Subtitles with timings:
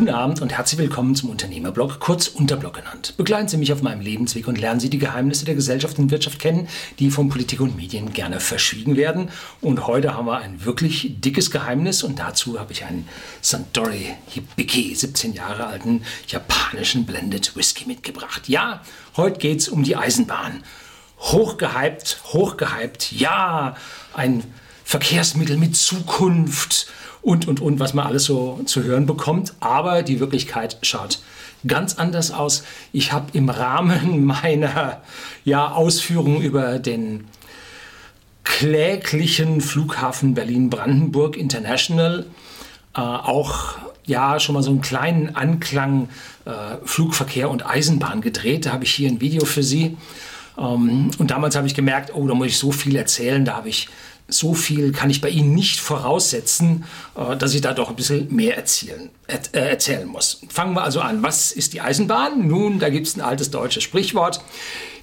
[0.00, 3.12] Guten Abend und herzlich willkommen zum Unternehmerblog, kurz Unterblog genannt.
[3.18, 6.38] Begleiten Sie mich auf meinem Lebensweg und lernen Sie die Geheimnisse der Gesellschaft und Wirtschaft
[6.38, 6.68] kennen,
[6.98, 9.28] die von Politik und Medien gerne verschwiegen werden.
[9.60, 13.06] Und heute haben wir ein wirklich dickes Geheimnis und dazu habe ich einen
[13.42, 18.48] Suntory Hibiki, 17 Jahre alten japanischen Blended Whisky mitgebracht.
[18.48, 18.80] Ja,
[19.18, 20.62] heute geht es um die Eisenbahn.
[21.18, 23.76] Hochgehypt, hochgehypt, ja,
[24.14, 24.44] ein
[24.82, 26.86] Verkehrsmittel mit Zukunft
[27.22, 29.54] und, und, und, was man alles so zu hören bekommt.
[29.60, 31.20] Aber die Wirklichkeit schaut
[31.66, 32.64] ganz anders aus.
[32.92, 35.00] Ich habe im Rahmen meiner
[35.44, 37.26] ja, Ausführungen über den
[38.44, 42.26] kläglichen Flughafen Berlin-Brandenburg International
[42.96, 46.08] äh, auch ja schon mal so einen kleinen Anklang
[46.44, 46.50] äh,
[46.84, 48.66] Flugverkehr und Eisenbahn gedreht.
[48.66, 49.96] Da habe ich hier ein Video für Sie.
[50.58, 53.44] Ähm, und damals habe ich gemerkt, oh, da muss ich so viel erzählen.
[53.44, 53.88] Da habe ich
[54.30, 56.84] so viel kann ich bei Ihnen nicht voraussetzen,
[57.16, 60.42] äh, dass ich da doch ein bisschen mehr erzählen, äh, erzählen muss.
[60.48, 61.22] Fangen wir also an.
[61.22, 62.46] Was ist die Eisenbahn?
[62.46, 64.40] Nun, da gibt es ein altes deutsches Sprichwort.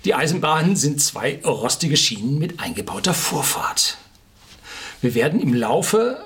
[0.06, 3.98] Die Eisenbahnen sind zwei rostige Schienen mit eingebauter Vorfahrt.
[5.02, 6.24] Wir werden im Laufe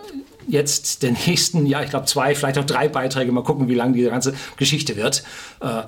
[0.47, 3.93] jetzt der nächsten, ja, ich glaube zwei, vielleicht auch drei Beiträge, mal gucken, wie lang
[3.93, 5.23] diese ganze Geschichte wird,
[5.61, 5.83] äh,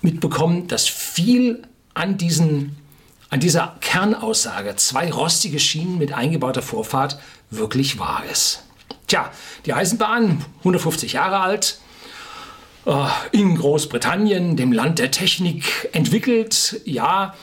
[0.00, 1.62] mitbekommen, dass viel
[1.94, 2.76] an diesen
[3.32, 8.62] an dieser Kernaussage, zwei rostige Schienen mit eingebauter Vorfahrt, wirklich wahr ist.
[9.06, 9.30] Tja,
[9.64, 11.78] die Eisenbahn, 150 Jahre alt,
[12.84, 17.34] äh, in Großbritannien, dem Land der Technik, entwickelt, ja,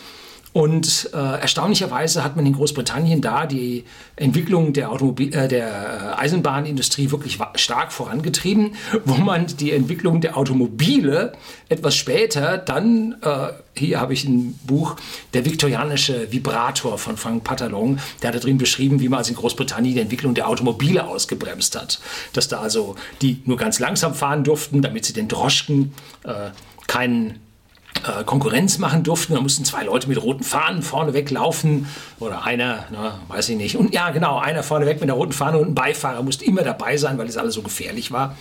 [0.52, 3.84] und äh, erstaunlicherweise hat man in Großbritannien da die
[4.16, 8.72] Entwicklung der, Automobil äh, der äh, Eisenbahnindustrie wirklich stark vorangetrieben,
[9.06, 11.34] wo man die Entwicklung der Automobile
[11.70, 14.96] etwas später dann, äh, hier habe ich ein Buch,
[15.36, 19.38] der viktorianische Vibrator von Frank Patalon, der hat da drin beschrieben, wie man also in
[19.38, 22.00] Großbritannien die Entwicklung der Automobile ausgebremst hat.
[22.34, 25.94] Dass da also die nur ganz langsam fahren durften, damit sie den Droschken
[26.24, 26.50] äh,
[26.88, 27.40] keinen
[28.08, 29.34] äh, Konkurrenz machen durften.
[29.34, 31.88] Da mussten zwei Leute mit roten Fahnen vorne weglaufen
[32.20, 33.76] oder einer, na, weiß ich nicht.
[33.78, 36.64] Und ja, genau, einer vorne weg mit der roten Fahne und ein Beifahrer musste immer
[36.64, 38.36] dabei sein, weil es alles so gefährlich war.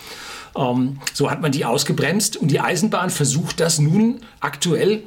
[0.55, 5.03] Ähm, so hat man die ausgebremst und die Eisenbahn versucht das nun aktuell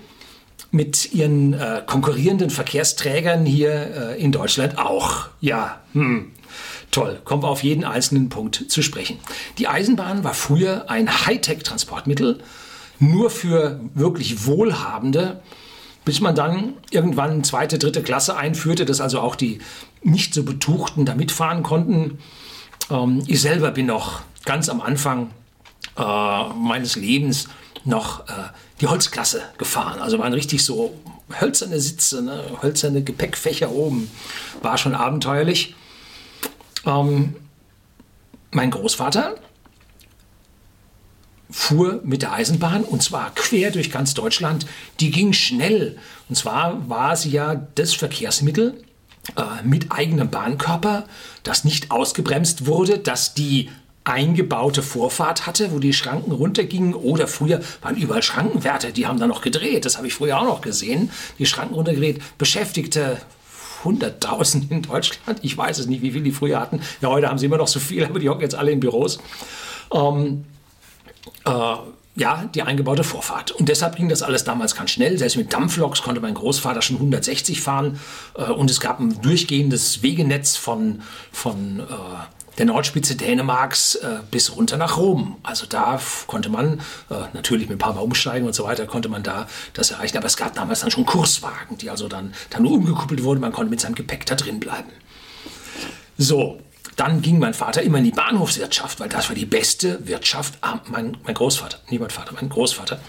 [0.71, 5.27] mit ihren äh, konkurrierenden Verkehrsträgern hier äh, in Deutschland auch.
[5.41, 6.33] Ja, hm.
[6.91, 9.19] Toll, kommen wir auf jeden einzelnen Punkt zu sprechen.
[9.57, 12.41] Die Eisenbahn war früher ein Hightech-Transportmittel,
[13.03, 15.43] nur für wirklich Wohlhabende,
[16.05, 19.59] bis man dann irgendwann zweite, dritte Klasse einführte, dass also auch die
[20.03, 22.19] nicht so Betuchten da mitfahren konnten.
[22.91, 25.31] Ähm, ich selber bin noch ganz am Anfang
[25.97, 27.49] äh, meines Lebens
[27.85, 28.33] noch äh,
[28.81, 30.01] die Holzklasse gefahren.
[30.01, 30.95] Also waren richtig so
[31.41, 34.11] hölzerne Sitze, ne, hölzerne Gepäckfächer oben.
[34.63, 35.75] War schon abenteuerlich.
[36.87, 37.35] Ähm,
[38.51, 39.37] mein Großvater,
[41.53, 44.67] fuhr mit der Eisenbahn und zwar quer durch ganz Deutschland.
[45.01, 45.99] Die ging schnell.
[46.29, 48.83] Und zwar war sie ja das Verkehrsmittel
[49.37, 51.05] äh, mit eigenem Bahnkörper,
[51.43, 53.71] das nicht ausgebremst wurde, das die
[54.05, 56.95] eingebaute Vorfahrt hatte, wo die Schranken runtergingen.
[56.95, 59.85] Oder früher waren überall Schrankenwärter, die haben da noch gedreht.
[59.85, 61.11] Das habe ich früher auch noch gesehen.
[61.39, 62.21] Die Schranken runtergedreht.
[62.39, 63.21] Beschäftigte
[63.85, 65.39] 100.000 in Deutschland.
[65.43, 66.81] Ich weiß es nicht, wie viel die früher hatten.
[67.01, 69.19] Ja, heute haben sie immer noch so viel, aber die hocken jetzt alle in Büros.
[69.93, 70.45] Ähm,
[71.45, 71.77] äh,
[72.15, 73.53] ja, die eingebaute Vorfahrt.
[73.53, 75.17] Und deshalb ging das alles damals ganz schnell.
[75.17, 77.99] Selbst mit Dampfloks konnte mein Großvater schon 160 fahren.
[78.37, 81.03] Äh, und es gab ein durchgehendes Wegenetz von,
[81.33, 81.83] von äh,
[82.59, 85.37] der Nordspitze Dänemarks äh, bis runter nach Rom.
[85.43, 89.09] Also da konnte man, äh, natürlich mit ein paar Mal umsteigen und so weiter, konnte
[89.09, 90.19] man da das erreichen.
[90.19, 93.41] Aber es gab damals dann schon Kurswagen, die also dann, dann nur umgekuppelt wurden.
[93.41, 94.91] Man konnte mit seinem Gepäck da drin bleiben.
[96.19, 96.61] So,
[96.97, 100.81] dann ging mein Vater immer in die Bahnhofswirtschaft, weil das war die beste Wirtschaft, am,
[100.89, 103.01] mein, mein Großvater, nicht mein Vater, mein Großvater.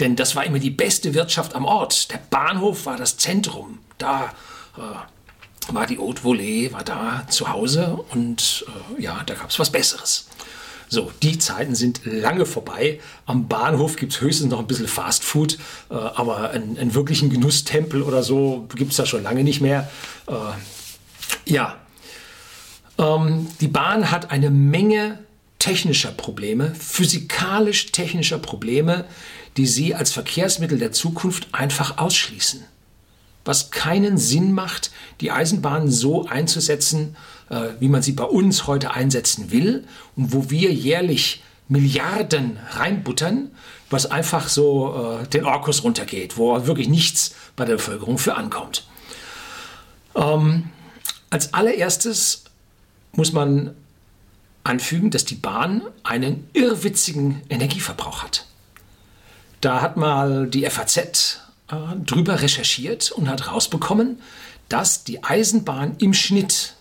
[0.00, 2.10] Denn das war immer die beste Wirtschaft am Ort.
[2.12, 3.78] Der Bahnhof war das Zentrum.
[3.98, 4.32] Da
[4.76, 8.64] äh, war die Haute Volée, war da zu Hause und
[8.98, 10.28] äh, ja, da gab es was Besseres.
[10.88, 13.00] So, die Zeiten sind lange vorbei.
[13.24, 15.58] Am Bahnhof gibt es höchstens noch ein bisschen Fast Food,
[15.90, 19.90] äh, aber einen, einen, wirklichen Genusstempel oder so gibt es da schon lange nicht mehr.
[20.26, 20.34] Äh,
[21.50, 21.76] ja,
[22.98, 25.18] ähm, die Bahn hat eine Menge
[25.58, 29.04] technischer Probleme, physikalisch-technischer Probleme,
[29.56, 32.64] die sie als Verkehrsmittel der Zukunft einfach ausschließen.
[33.44, 34.90] Was keinen Sinn macht,
[35.20, 37.16] die Eisenbahn so einzusetzen,
[37.48, 39.84] äh, wie man sie bei uns heute einsetzen will
[40.16, 43.50] und wo wir jährlich Milliarden reinbuttern,
[43.88, 48.86] was einfach so äh, den Orkus runtergeht, wo wirklich nichts bei der Bevölkerung für ankommt.
[50.14, 50.70] Ähm,
[51.30, 52.41] als allererstes
[53.12, 53.74] muss man
[54.64, 58.46] anfügen, dass die Bahn einen irrwitzigen Energieverbrauch hat.
[59.60, 64.20] Da hat mal die FAZ äh, drüber recherchiert und hat rausbekommen,
[64.68, 66.74] dass die Eisenbahn im Schnitt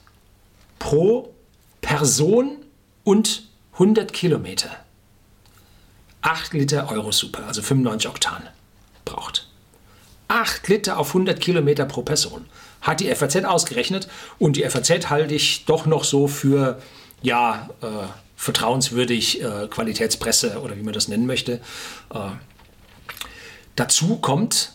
[0.80, 1.34] pro
[1.82, 2.58] Person
[3.04, 3.44] und
[3.74, 4.70] 100 Kilometer
[6.22, 8.48] 8 Liter Eurosuper, also 95 Oktan,
[9.06, 9.48] braucht.
[10.28, 12.46] 8 Liter auf 100 Kilometer pro Person.
[12.82, 14.08] Hat die FAZ ausgerechnet
[14.40, 16.82] und die FAZ halte ich doch noch so für,
[17.22, 17.88] ja, äh,
[18.36, 21.62] vertrauenswürdig, äh, Qualitätspresse oder wie man das nennen möchte.
[22.12, 22.32] Äh,
[23.76, 24.74] dazu kommt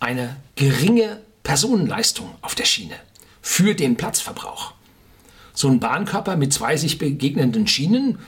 [0.00, 2.94] eine geringe Personenleistung auf der Schiene
[3.40, 4.74] für den Platzverbrauch.
[5.54, 8.18] So ein Bahnkörper mit zwei sich begegnenden Schienen,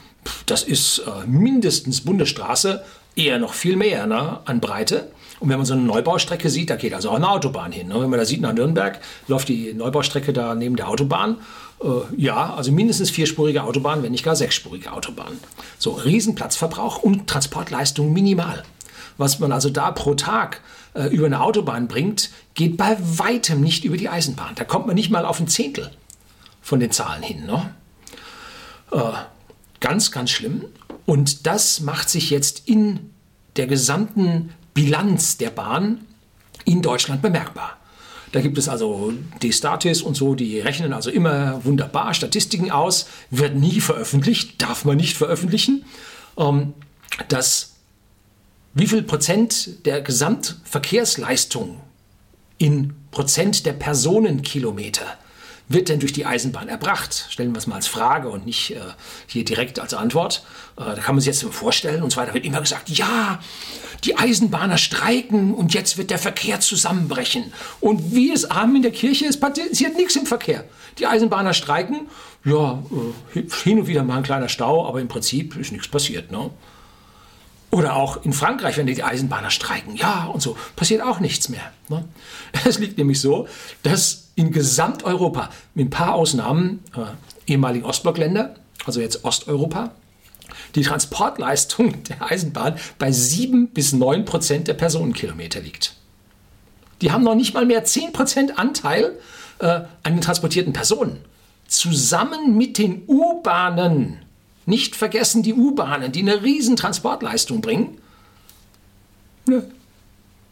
[0.46, 2.82] das ist äh, mindestens Bundesstraße,
[3.18, 5.10] eher noch viel mehr ne, an Breite.
[5.40, 7.88] Und wenn man so eine Neubaustrecke sieht, da geht also auch eine Autobahn hin.
[7.88, 8.00] Ne?
[8.00, 8.98] Wenn man da sieht nach Nürnberg,
[9.28, 11.36] läuft die Neubaustrecke da neben der Autobahn.
[11.82, 11.86] Äh,
[12.16, 15.38] ja, also mindestens vierspurige Autobahn, wenn nicht gar sechsspurige Autobahn.
[15.78, 18.64] So, Riesenplatzverbrauch und Transportleistung minimal.
[19.16, 20.60] Was man also da pro Tag
[20.94, 24.54] äh, über eine Autobahn bringt, geht bei weitem nicht über die Eisenbahn.
[24.56, 25.90] Da kommt man nicht mal auf ein Zehntel
[26.62, 27.46] von den Zahlen hin.
[27.46, 27.74] Ne?
[28.92, 28.98] Äh,
[29.80, 30.64] ganz, ganz schlimm.
[31.06, 33.10] Und das macht sich jetzt in
[33.56, 36.00] der gesamten Bilanz der Bahn
[36.64, 37.76] in Deutschland bemerkbar.
[38.32, 43.06] Da gibt es also die Statis und so, die rechnen also immer wunderbar Statistiken aus,
[43.30, 45.84] wird nie veröffentlicht, darf man nicht veröffentlichen.
[46.36, 46.74] Ähm,
[47.28, 47.74] dass
[48.74, 51.80] wie viel Prozent der Gesamtverkehrsleistung
[52.58, 55.06] in Prozent der Personenkilometer
[55.68, 57.26] wird denn durch die Eisenbahn erbracht?
[57.28, 58.80] Stellen wir es mal als Frage und nicht äh,
[59.26, 60.42] hier direkt als Antwort.
[60.76, 62.34] Äh, da kann man sich jetzt vorstellen und so weiter.
[62.34, 63.38] Wird immer gesagt, ja,
[64.04, 67.52] die Eisenbahner streiken und jetzt wird der Verkehr zusammenbrechen.
[67.80, 70.64] Und wie es arm in der Kirche ist, passiert nichts im Verkehr.
[70.98, 72.08] Die Eisenbahner streiken,
[72.44, 72.82] ja,
[73.34, 76.30] äh, hin und wieder mal ein kleiner Stau, aber im Prinzip ist nichts passiert.
[76.30, 76.50] Ne?
[77.70, 79.96] Oder auch in Frankreich, wenn die Eisenbahner streiken.
[79.96, 81.72] Ja, und so passiert auch nichts mehr.
[81.88, 82.04] Ne?
[82.64, 83.46] Es liegt nämlich so,
[83.82, 88.54] dass in Gesamteuropa, mit ein paar Ausnahmen, äh, ehemaligen Ostblockländer,
[88.84, 89.90] also jetzt Osteuropa,
[90.76, 95.96] die Transportleistung der Eisenbahn bei 7 bis 9 Prozent der Personenkilometer liegt.
[97.00, 99.18] Die haben noch nicht mal mehr 10 Prozent Anteil
[99.58, 101.18] äh, an den transportierten Personen.
[101.66, 104.20] Zusammen mit den U-Bahnen
[104.66, 107.98] nicht vergessen die U-Bahnen, die eine riesen Transportleistung bringen.
[109.46, 109.68] Ne,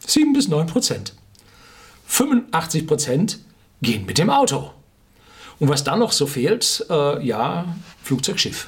[0.05, 1.13] 7 bis 9 Prozent.
[2.05, 3.39] 85 Prozent
[3.81, 4.71] gehen mit dem Auto.
[5.59, 7.65] Und was dann noch so fehlt, äh, ja,
[8.03, 8.67] Flugzeug, Schiff.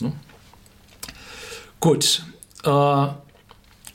[0.00, 0.12] Ne?
[1.80, 2.24] Gut,
[2.64, 3.06] äh,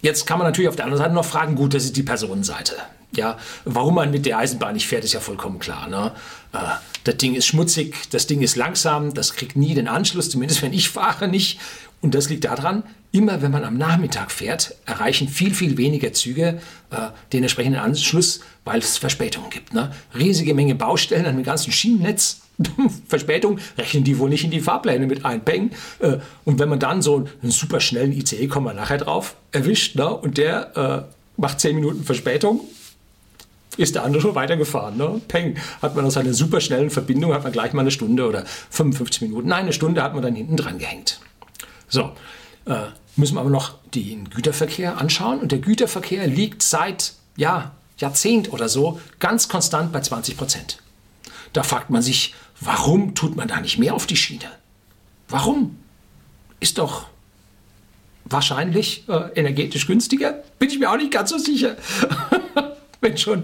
[0.01, 2.75] jetzt kann man natürlich auf der anderen Seite noch fragen, gut, das ist die Personenseite.
[3.13, 5.87] Ja, warum man mit der Eisenbahn nicht fährt, ist ja vollkommen klar.
[5.87, 6.13] Ne?
[6.53, 6.57] Äh,
[7.03, 10.73] das Ding ist schmutzig, das Ding ist langsam, das kriegt nie den Anschluss, zumindest wenn
[10.73, 11.59] ich fahre nicht.
[12.01, 16.59] Und das liegt daran, immer wenn man am Nachmittag fährt, erreichen viel, viel weniger Züge
[16.89, 16.95] äh,
[17.31, 19.73] den entsprechenden Anschluss, weil es Verspätungen gibt.
[19.73, 19.91] Ne?
[20.17, 22.41] Riesige Menge Baustellen an dem ganzen Schienennetz.
[23.07, 25.43] Verspätung rechnen die wohl nicht in die Fahrpläne mit ein.
[25.43, 25.71] Peng.
[25.99, 29.95] Äh, und wenn man dann so einen super schnellen ICE, kommen wir nachher drauf, erwischt
[29.95, 30.09] ne?
[30.15, 32.61] und der äh, macht 10 Minuten Verspätung,
[33.77, 34.97] ist der andere schon weitergefahren.
[34.97, 35.21] Ne?
[35.27, 38.45] Peng, hat man aus einer super schnellen Verbindung, hat man gleich mal eine Stunde oder
[38.71, 39.49] 55 Minuten.
[39.49, 41.19] Nein, eine Stunde hat man dann hinten dran gehängt.
[41.91, 42.13] So,
[42.65, 45.39] äh, müssen wir aber noch den Güterverkehr anschauen.
[45.39, 50.79] Und der Güterverkehr liegt seit ja, Jahrzehnt oder so ganz konstant bei 20 Prozent.
[51.53, 54.49] Da fragt man sich, warum tut man da nicht mehr auf die Schiene?
[55.27, 55.77] Warum?
[56.61, 57.07] Ist doch
[58.23, 60.43] wahrscheinlich äh, energetisch günstiger?
[60.59, 61.75] Bin ich mir auch nicht ganz so sicher.
[63.01, 63.43] wenn schon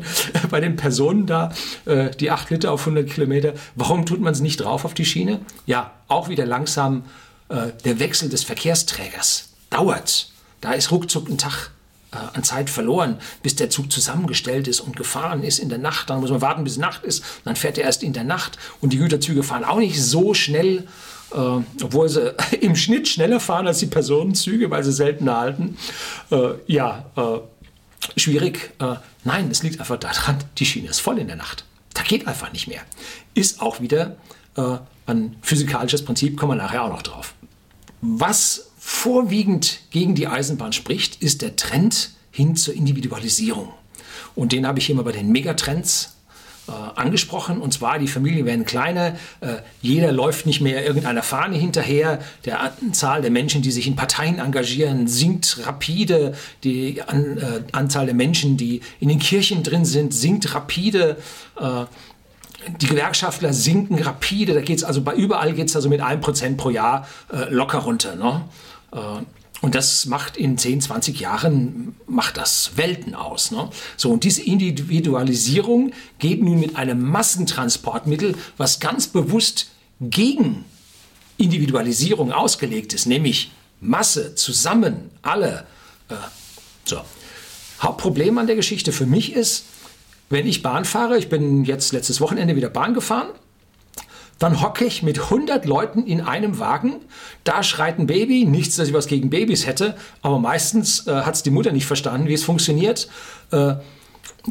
[0.50, 1.52] bei den Personen da
[1.86, 5.06] äh, die 8 Liter auf 100 Kilometer, warum tut man es nicht drauf auf die
[5.06, 5.42] Schiene?
[5.66, 7.04] Ja, auch wieder langsam
[7.50, 10.32] äh, der Wechsel des Verkehrsträgers dauert.
[10.62, 11.72] Da ist ruckzuck ein Tag
[12.12, 16.10] äh, an Zeit verloren, bis der Zug zusammengestellt ist und gefahren ist in der Nacht.
[16.10, 17.24] Dann muss man warten, bis Nacht ist.
[17.46, 18.58] Dann fährt er erst in der Nacht.
[18.82, 20.88] Und die Güterzüge fahren auch nicht so schnell,
[21.32, 25.78] äh, obwohl sie im Schnitt schneller fahren als die Personenzüge, weil sie selten halten.
[26.32, 27.40] Äh, ja, äh,
[28.20, 28.72] schwierig.
[29.24, 31.66] Nein, es liegt einfach daran, die Schiene ist voll in der Nacht.
[31.94, 32.82] Da geht einfach nicht mehr.
[33.34, 34.16] Ist auch wieder
[34.58, 37.34] äh, ein physikalisches Prinzip, kommen wir nachher auch noch drauf.
[38.02, 43.70] Was vorwiegend gegen die Eisenbahn spricht, ist der Trend hin zur Individualisierung.
[44.36, 46.18] Und den habe ich hier mal bei den Megatrends
[46.68, 47.60] äh, angesprochen.
[47.60, 52.62] Und zwar, die Familien werden kleiner, äh, jeder läuft nicht mehr irgendeiner Fahne hinterher, der
[52.62, 57.04] Anzahl der Menschen, die sich in Parteien engagieren, sinkt rapide, die äh,
[57.72, 61.18] Anzahl der Menschen, die in den Kirchen drin sind, sinkt rapide.
[62.82, 66.58] Die Gewerkschaftler sinken rapide, da geht es also bei überall geht es also mit 1%
[66.58, 68.16] pro Jahr äh, locker runter.
[68.16, 68.44] Ne?
[68.92, 69.24] Äh,
[69.62, 73.52] und das macht in 10, 20 Jahren macht das Welten aus.
[73.52, 73.70] Ne?
[73.96, 80.66] So, und diese Individualisierung geht nun mit einem Massentransportmittel, was ganz bewusst gegen
[81.38, 85.66] Individualisierung ausgelegt ist, nämlich Masse, zusammen, alle.
[86.10, 86.16] Äh,
[86.84, 87.02] so.
[87.80, 89.66] Hauptproblem an der Geschichte für mich ist,
[90.30, 93.30] wenn ich Bahn fahre, ich bin jetzt letztes Wochenende wieder Bahn gefahren,
[94.40, 96.98] dann hocke ich mit 100 Leuten in einem Wagen,
[97.44, 101.36] da schreit ein Baby, nichts, dass ich was gegen Babys hätte, aber meistens äh, hat
[101.36, 103.10] es die Mutter nicht verstanden, wie es funktioniert.
[103.52, 103.76] Äh,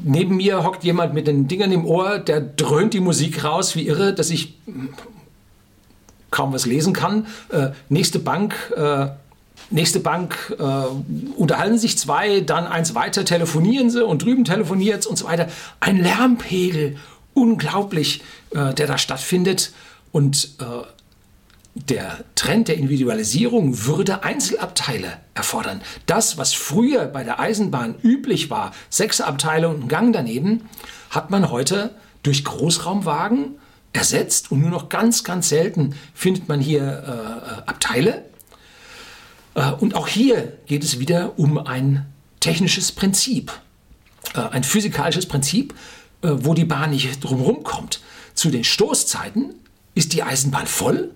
[0.02, 3.86] neben mir hockt jemand mit den Dingern im Ohr, der dröhnt die Musik raus wie
[3.86, 4.58] irre, dass ich
[6.30, 7.26] kaum was lesen kann.
[7.50, 9.08] Äh, nächste Bank, äh,
[9.70, 10.62] nächste Bank äh,
[11.36, 15.48] unterhalten sich zwei, dann eins weiter telefonieren sie und drüben telefoniert und so weiter.
[15.80, 16.96] Ein Lärmpegel,
[17.34, 18.22] unglaublich,
[18.54, 19.72] äh, der da stattfindet.
[20.12, 20.86] Und äh,
[21.74, 25.82] der Trend der Individualisierung würde Einzelabteile erfordern.
[26.06, 30.68] Das, was früher bei der Eisenbahn üblich war, sechs Abteile und ein Gang daneben,
[31.10, 33.56] hat man heute durch Großraumwagen
[33.92, 36.82] ersetzt und nur noch ganz, ganz selten findet man hier
[37.66, 38.24] äh, Abteile.
[39.56, 42.06] Äh, und auch hier geht es wieder um ein
[42.38, 43.52] technisches Prinzip,
[44.34, 45.74] äh, ein physikalisches Prinzip,
[46.22, 48.00] äh, wo die Bahn nicht drumherum kommt.
[48.34, 49.54] Zu den Stoßzeiten
[49.94, 51.10] ist die Eisenbahn voll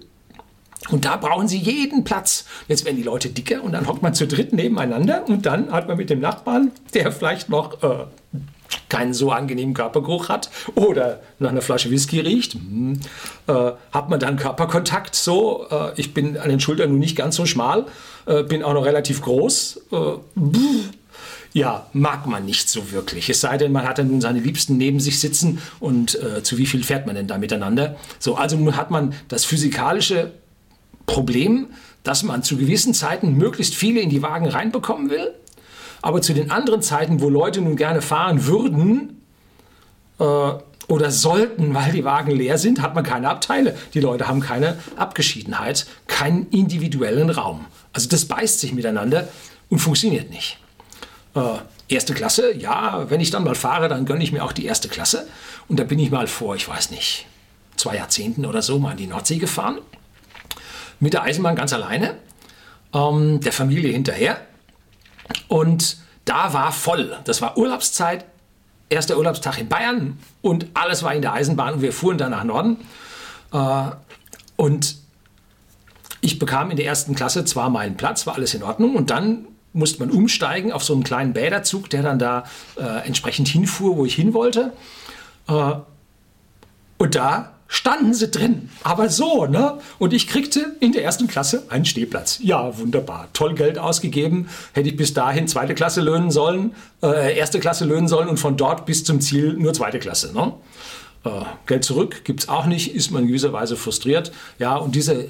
[0.89, 2.47] und da brauchen sie jeden Platz.
[2.67, 5.87] Jetzt werden die Leute dicker und dann hockt man zu dritt nebeneinander und dann hat
[5.87, 8.07] man mit dem Nachbarn, der vielleicht noch äh,
[8.89, 13.01] keinen so angenehmen Körpergeruch hat oder nach einer Flasche Whisky riecht, hm,
[13.47, 13.53] äh,
[13.93, 15.67] hat man dann Körperkontakt so.
[15.71, 17.87] Äh, ich bin an den Schultern nun nicht ganz so schmal,
[18.27, 19.81] äh, bin auch noch relativ groß.
[19.93, 19.97] Äh,
[21.53, 23.29] ja, mag man nicht so wirklich.
[23.29, 26.59] Es sei denn, man hat dann nun seine Liebsten neben sich sitzen und äh, zu
[26.59, 27.97] wie viel fährt man denn da miteinander?
[28.19, 30.33] So, also hat man das physikalische
[31.07, 31.67] Problem,
[32.05, 35.35] dass man zu gewissen Zeiten möglichst viele in die Wagen reinbekommen will
[36.03, 39.23] aber zu den anderen Zeiten, wo Leute nun gerne fahren würden
[40.19, 40.25] äh,
[40.89, 43.77] oder sollten, weil die Wagen leer sind, hat man keine Abteile.
[43.95, 47.67] Die Leute haben keine Abgeschiedenheit, keinen individuellen Raum.
[47.93, 49.29] Also das beißt sich miteinander
[49.69, 50.59] und funktioniert nicht.
[51.35, 54.67] Äh, erste Klasse, ja, wenn ich dann mal fahre, dann gönne ich mir auch die
[54.67, 55.29] erste Klasse.
[55.69, 57.27] Und da bin ich mal vor, ich weiß nicht,
[57.77, 59.79] zwei Jahrzehnten oder so mal in die Nordsee gefahren.
[60.99, 62.17] Mit der Eisenbahn ganz alleine,
[62.93, 64.41] ähm, der Familie hinterher.
[65.49, 67.17] Und da war voll.
[67.25, 68.25] Das war Urlaubszeit,
[68.89, 72.45] erster Urlaubstag in Bayern und alles war in der Eisenbahn und wir fuhren dann nach
[72.45, 72.77] Norden.
[73.53, 73.91] Äh,
[74.57, 74.97] und
[76.21, 79.47] ich bekam in der ersten Klasse zwar meinen Platz, war alles in Ordnung und dann
[79.73, 82.45] musste man umsteigen auf so einen kleinen Bäderzug, der dann da
[82.77, 84.73] äh, entsprechend hinfuhr, wo ich hin wollte.
[85.49, 85.73] Äh,
[86.99, 88.69] und da standen sie drin.
[88.83, 89.79] Aber so, ne?
[90.01, 92.41] Und ich kriegte in der ersten Klasse einen Stehplatz.
[92.43, 93.29] Ja, wunderbar.
[93.33, 94.49] Toll Geld ausgegeben.
[94.73, 98.57] Hätte ich bis dahin zweite Klasse löhnen sollen, äh, erste Klasse löhnen sollen und von
[98.57, 100.53] dort bis zum Ziel nur zweite Klasse, ne?
[101.25, 101.31] Äh,
[101.67, 104.33] Geld zurück gibt's auch nicht, ist man in frustriert.
[104.59, 105.29] Ja, und diese,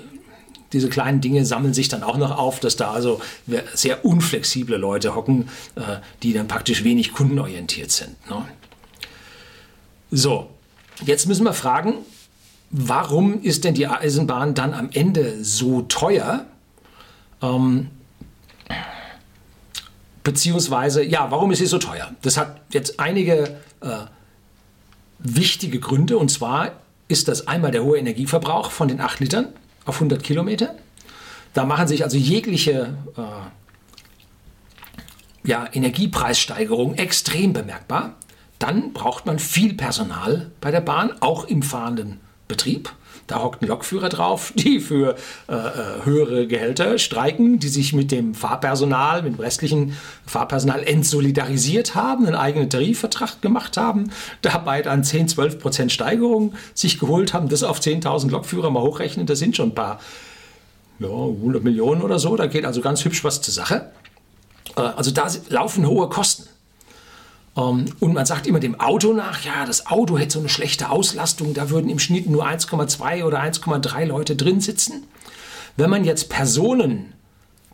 [0.73, 3.20] diese kleinen Dinge sammeln sich dann auch noch auf, dass da also
[3.75, 8.16] sehr unflexible Leute hocken, äh, die dann praktisch wenig kundenorientiert sind.
[8.30, 8.47] Ne?
[10.11, 10.49] So,
[11.04, 11.99] jetzt müssen wir fragen,
[12.70, 16.46] warum ist denn die Eisenbahn dann am Ende so teuer?
[17.42, 17.90] Ähm,
[20.22, 22.12] beziehungsweise, ja, warum ist sie so teuer?
[22.22, 24.06] Das hat jetzt einige äh,
[25.18, 26.16] wichtige Gründe.
[26.18, 26.72] Und zwar
[27.08, 29.48] ist das einmal der hohe Energieverbrauch von den 8 Litern
[29.84, 30.74] auf 100 Kilometer.
[31.52, 33.22] Da machen sich also jegliche äh,
[35.48, 38.14] ja, Energiepreissteigerungen extrem bemerkbar.
[38.60, 42.20] Dann braucht man viel Personal bei der Bahn, auch im fahrenden
[42.50, 42.92] Betrieb.
[43.30, 45.14] Da hockt ein Lokführer drauf, die für
[45.49, 51.95] äh, äh, höhere Gehälter streiken, die sich mit dem Fahrpersonal, mit dem restlichen Fahrpersonal entsolidarisiert
[51.95, 54.11] haben, einen eigenen Tarifvertrag gemacht haben,
[54.42, 59.26] dabei dann 10, 12 Prozent Steigerung sich geholt haben, das auf 10.000 Lokführer mal hochrechnen,
[59.26, 60.00] das sind schon ein paar
[60.99, 63.92] ja, 100 Millionen oder so, da geht also ganz hübsch was zur Sache.
[64.76, 66.50] Äh, also da laufen hohe Kosten.
[67.57, 70.90] Ähm, und man sagt immer dem Auto nach, ja, das Auto hätte so eine schlechte
[70.90, 75.04] Auslastung, da würden im Schnitt nur 1,2 oder 1,3 Leute drin sitzen.
[75.76, 77.12] Wenn man jetzt Personen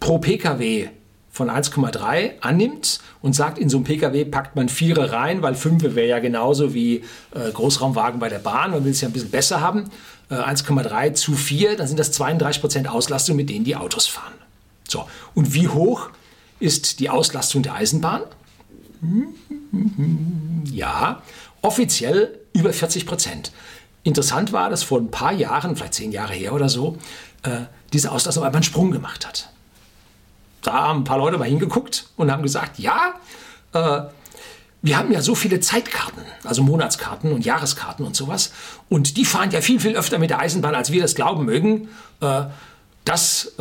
[0.00, 0.88] pro Pkw
[1.30, 5.95] von 1,3 annimmt und sagt, in so einem Pkw packt man Viere rein, weil Fünfe
[5.95, 7.02] wäre ja genauso wie
[7.35, 9.90] äh, Großraumwagen bei der Bahn, man will es ja ein bisschen besser haben,
[10.30, 14.33] äh, 1,3 zu 4, dann sind das 32 Prozent Auslastung, mit denen die Autos fahren.
[14.88, 15.04] So,
[15.35, 16.09] und wie hoch
[16.59, 18.23] ist die Auslastung der Eisenbahn?
[20.73, 21.23] Ja,
[21.62, 23.52] offiziell über 40 Prozent.
[24.02, 26.97] interessant war, dass vor ein paar Jahren, vielleicht zehn Jahre her oder so,
[27.42, 29.50] äh, diese Auslastung einmal einen Sprung gemacht hat.
[30.62, 33.14] Da haben ein paar Leute mal hingeguckt und haben gesagt, ja,
[33.73, 34.02] äh,
[34.83, 38.52] wir haben ja so viele Zeitkarten, also Monatskarten und Jahreskarten und sowas.
[38.88, 41.88] Und die fahren ja viel, viel öfter mit der Eisenbahn, als wir das glauben mögen.
[42.21, 42.45] Äh,
[43.04, 43.52] das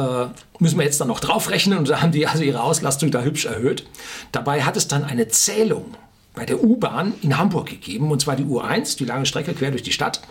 [0.57, 3.45] müssen wir jetzt dann noch draufrechnen und da haben die also ihre Auslastung da hübsch
[3.45, 3.85] erhöht.
[4.31, 5.95] Dabei hat es dann eine Zählung
[6.35, 9.83] bei der U-Bahn in Hamburg gegeben, und zwar die U1, die lange Strecke quer durch
[9.83, 10.21] die Stadt.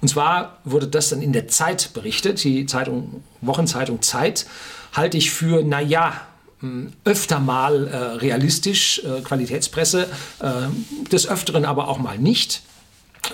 [0.00, 4.46] Und zwar wurde das dann in der Zeit berichtet, die Zeitung, Wochenzeitung Zeit,
[4.92, 6.20] halte ich für, naja,
[6.60, 10.08] hm, öfter mal äh, realistisch, äh, Qualitätspresse,
[10.40, 12.62] äh, des Öfteren aber auch mal nicht.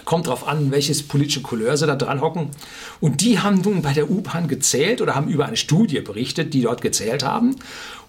[0.04, 2.50] Kommt darauf an, welches politische Couleur sie da dran hocken.
[3.00, 6.62] Und die haben nun bei der U-Bahn gezählt oder haben über eine Studie berichtet, die
[6.62, 7.56] dort gezählt haben.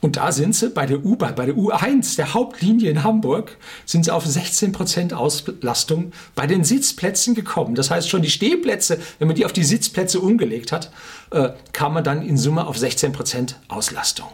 [0.02, 4.06] Und da sind sie bei der U-Bahn, bei der U1, der Hauptlinie in Hamburg, sind
[4.06, 7.76] sie auf 16% Auslastung bei den Sitzplätzen gekommen.
[7.76, 10.92] Das heißt schon die Stehplätze, wenn man die auf die Sitzplätze umgelegt hat,
[11.32, 14.28] äh, kam man dann in Summe auf 16% Auslastung.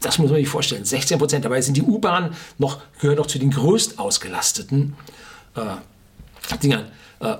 [0.00, 0.84] Das muss man sich vorstellen.
[0.84, 4.94] 16% Dabei sind die U-Bahnen noch, gehören noch zu den größt ausgelasteten
[5.56, 6.86] äh, Dingern.
[7.20, 7.36] Äh,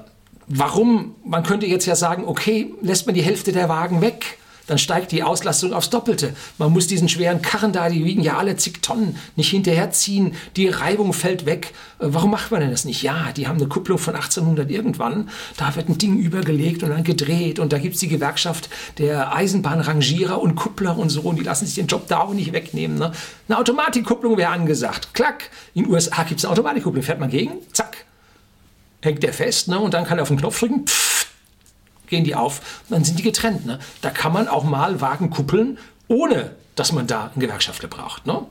[0.47, 1.17] warum?
[1.25, 4.38] Man könnte jetzt ja sagen, okay, lässt man die Hälfte der Wagen weg
[4.70, 6.32] dann steigt die Auslastung aufs Doppelte.
[6.56, 10.34] Man muss diesen schweren Karren da, die wiegen ja alle zig Tonnen, nicht hinterherziehen.
[10.54, 11.74] Die Reibung fällt weg.
[11.98, 13.02] Äh, warum macht man denn das nicht?
[13.02, 15.28] Ja, die haben eine Kupplung von 1800 irgendwann.
[15.56, 17.58] Da wird ein Ding übergelegt und dann gedreht.
[17.58, 21.22] Und da gibt es die Gewerkschaft der Eisenbahnrangierer und Kuppler und so.
[21.22, 22.96] Und die lassen sich den Job da auch nicht wegnehmen.
[22.96, 23.10] Ne?
[23.48, 25.14] Eine Automatikkupplung wäre angesagt.
[25.14, 25.50] Klack.
[25.74, 27.02] In den USA gibt es eine Automatikkupplung.
[27.02, 28.04] Fährt man gegen, zack.
[29.02, 29.80] Hängt der fest ne?
[29.80, 30.86] und dann kann er auf den Knopf drücken.
[30.86, 31.10] Pff,
[32.11, 33.64] gehen die auf, dann sind die getrennt.
[33.67, 33.79] Ne?
[34.02, 38.26] Da kann man auch mal Wagen kuppeln, ohne dass man da einen Gewerkschafter braucht.
[38.26, 38.47] Ne?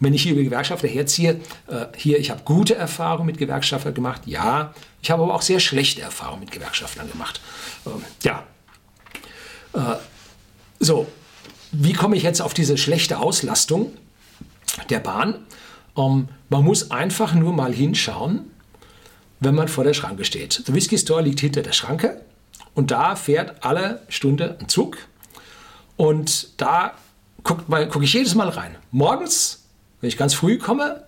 [0.00, 4.22] Wenn ich hier über Gewerkschafter herziehe, äh, hier, ich habe gute Erfahrungen mit Gewerkschaftern gemacht,
[4.26, 7.40] ja, ich habe aber auch sehr schlechte Erfahrungen mit Gewerkschaftern gemacht.
[7.86, 8.44] Ähm, ja.
[9.74, 9.96] Äh,
[10.80, 11.06] so,
[11.72, 13.92] wie komme ich jetzt auf diese schlechte Auslastung
[14.88, 15.44] der Bahn?
[15.96, 18.50] Ähm, man muss einfach nur mal hinschauen,
[19.40, 20.66] wenn man vor der Schranke steht.
[20.66, 22.22] Der Whisky Store liegt hinter der Schranke.
[22.74, 24.98] Und da fährt alle Stunde ein Zug.
[25.96, 26.94] Und da
[27.42, 28.76] gucke guck ich jedes Mal rein.
[28.90, 29.64] Morgens,
[30.00, 31.04] wenn ich ganz früh komme,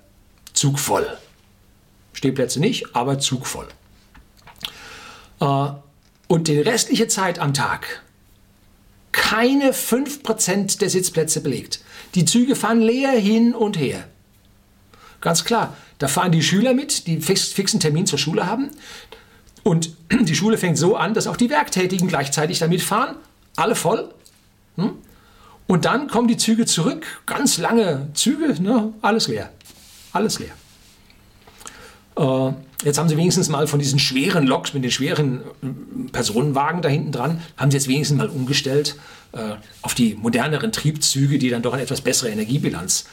[0.52, 1.06] Zug voll.
[2.12, 3.68] Stehplätze nicht, aber Zug voll.
[5.40, 5.68] Äh,
[6.28, 8.02] und die restliche Zeit am Tag
[9.12, 11.80] keine 5% der Sitzplätze belegt.
[12.14, 14.06] Die Züge fahren leer hin und her.
[15.20, 18.70] Ganz klar, da fahren die Schüler mit, die fix, fixen Termin zur Schule haben.
[19.66, 23.16] Und die Schule fängt so an, dass auch die Werktätigen gleichzeitig damit fahren.
[23.56, 24.08] Alle voll.
[24.76, 24.92] Hm?
[25.66, 27.04] Und dann kommen die Züge zurück.
[27.26, 28.92] Ganz lange Züge, ne?
[29.02, 29.50] alles leer.
[30.12, 30.52] Alles leer.
[32.16, 32.52] Äh,
[32.84, 36.88] jetzt haben sie wenigstens mal von diesen schweren Loks mit den schweren äh, Personenwagen da
[36.88, 38.94] hinten dran, haben sie jetzt wenigstens mal umgestellt
[39.32, 43.06] äh, auf die moderneren Triebzüge, die dann doch eine etwas bessere Energiebilanz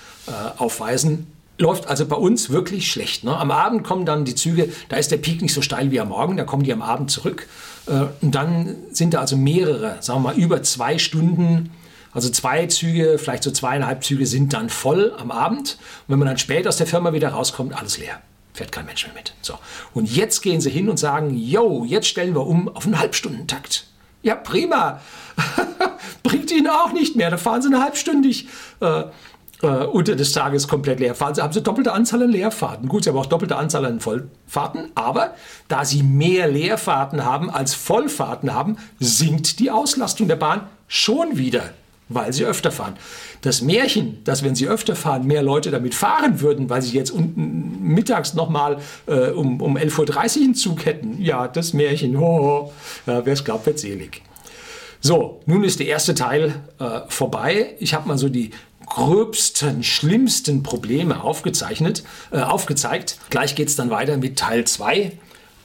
[0.58, 3.24] aufweisen läuft also bei uns wirklich schlecht.
[3.24, 3.36] Ne?
[3.36, 6.10] Am Abend kommen dann die Züge, da ist der Peak nicht so steil wie am
[6.10, 7.48] Morgen, da kommen die am Abend zurück.
[7.88, 11.72] Äh, und dann sind da also mehrere, sagen wir mal, über zwei Stunden.
[12.12, 15.78] Also zwei Züge, vielleicht so zweieinhalb Züge sind dann voll am Abend.
[16.08, 18.22] Und wenn man dann spät aus der Firma wieder rauskommt, alles leer.
[18.54, 19.34] Fährt kein Mensch mehr mit.
[19.42, 19.56] So.
[19.96, 23.88] Und jetzt gehen sie hin und sagen, yo, jetzt stellen wir um auf einen Halbstundentakt.
[24.22, 25.02] Ja, prima.
[26.24, 27.32] Bringt ihnen auch nicht mehr.
[27.32, 28.48] Da fahren sie eine halbstündig.
[28.80, 29.06] Äh,
[29.64, 31.34] äh, unter des Tages komplett leer fahren.
[31.36, 32.88] Sie haben sie doppelte Anzahl an Leerfahrten.
[32.90, 35.34] Gut, sie haben auch doppelte Anzahl an Vollfahrten, aber
[35.70, 41.70] da sie mehr Leerfahrten haben als Vollfahrten haben, sinkt die Auslastung der Bahn schon wieder,
[42.10, 42.96] weil sie öfter fahren.
[43.42, 47.12] Das Märchen, dass wenn sie öfter fahren, mehr Leute damit fahren würden, weil sie jetzt
[47.12, 52.72] unten mittags nochmal äh, um, um 11.30 Uhr einen Zug hätten, ja, das Märchen, oh,
[53.06, 54.22] ja, wer es glaubt, wird selig.
[55.06, 57.76] So, nun ist der erste Teil äh, vorbei.
[57.80, 58.52] Ich habe mal so die
[58.86, 63.18] gröbsten, schlimmsten Probleme aufgezeichnet, äh, aufgezeigt.
[63.30, 65.12] Gleich geht es dann weiter mit Teil 2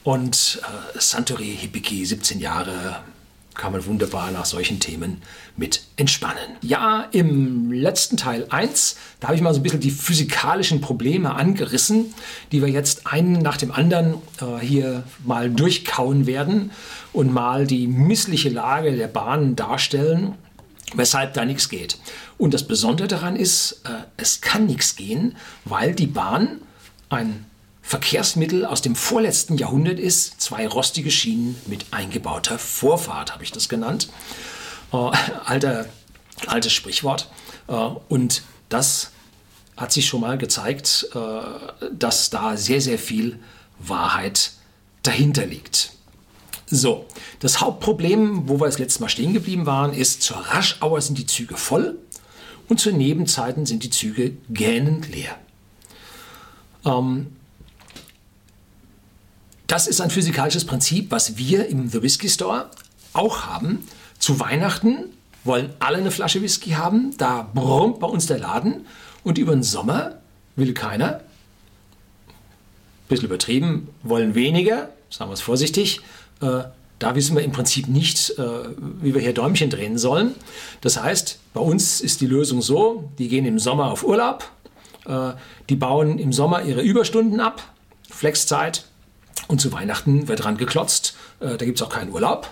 [0.03, 3.01] und äh, Santori Hibiki, 17 Jahre,
[3.59, 5.21] kann man wunderbar nach solchen Themen
[5.57, 6.55] mit entspannen.
[6.61, 11.35] Ja, im letzten Teil 1, da habe ich mal so ein bisschen die physikalischen Probleme
[11.35, 12.13] angerissen,
[12.53, 16.71] die wir jetzt einen nach dem anderen äh, hier mal durchkauen werden
[17.11, 20.35] und mal die missliche Lage der Bahnen darstellen
[20.93, 21.97] weshalb da nichts geht.
[22.37, 26.61] Und das Besondere daran ist, äh, es kann nichts gehen, weil die Bahn
[27.09, 27.45] ein
[27.81, 30.39] Verkehrsmittel aus dem vorletzten Jahrhundert ist.
[30.39, 34.09] Zwei rostige Schienen mit eingebauter Vorfahrt, habe ich das genannt.
[34.93, 35.11] Äh,
[35.45, 35.87] alter,
[36.47, 37.29] altes Sprichwort.
[37.67, 39.11] Äh, und das
[39.75, 43.39] hat sich schon mal gezeigt, äh, dass da sehr, sehr viel
[43.79, 44.51] Wahrheit
[45.03, 45.93] dahinter liegt.
[46.71, 47.05] So,
[47.39, 51.25] das Hauptproblem, wo wir das letzte Mal stehen geblieben waren, ist, zur Raschauer sind die
[51.25, 51.97] Züge voll
[52.67, 55.35] und zu Nebenzeiten sind die Züge gähnend leer.
[56.85, 57.27] Ähm,
[59.65, 62.69] das ist ein physikalisches Prinzip, was wir im The Whisky Store
[63.13, 63.83] auch haben.
[64.19, 65.05] Zu Weihnachten
[65.43, 68.85] wollen alle eine Flasche Whisky haben, da brummt bei uns der Laden
[69.23, 70.19] und über den Sommer
[70.55, 71.21] will keiner.
[73.07, 76.01] Bisschen übertrieben, wollen weniger, sagen wir es vorsichtig.
[76.41, 76.63] Äh,
[76.99, 78.43] da wissen wir im Prinzip nicht, äh,
[79.01, 80.35] wie wir hier Däumchen drehen sollen.
[80.81, 84.49] Das heißt, bei uns ist die Lösung so, die gehen im Sommer auf Urlaub,
[85.05, 85.31] äh,
[85.69, 87.63] die bauen im Sommer ihre Überstunden ab,
[88.09, 88.85] Flexzeit,
[89.47, 91.15] und zu Weihnachten wird dran geklotzt.
[91.39, 92.47] Da gibt es auch keinen Urlaub,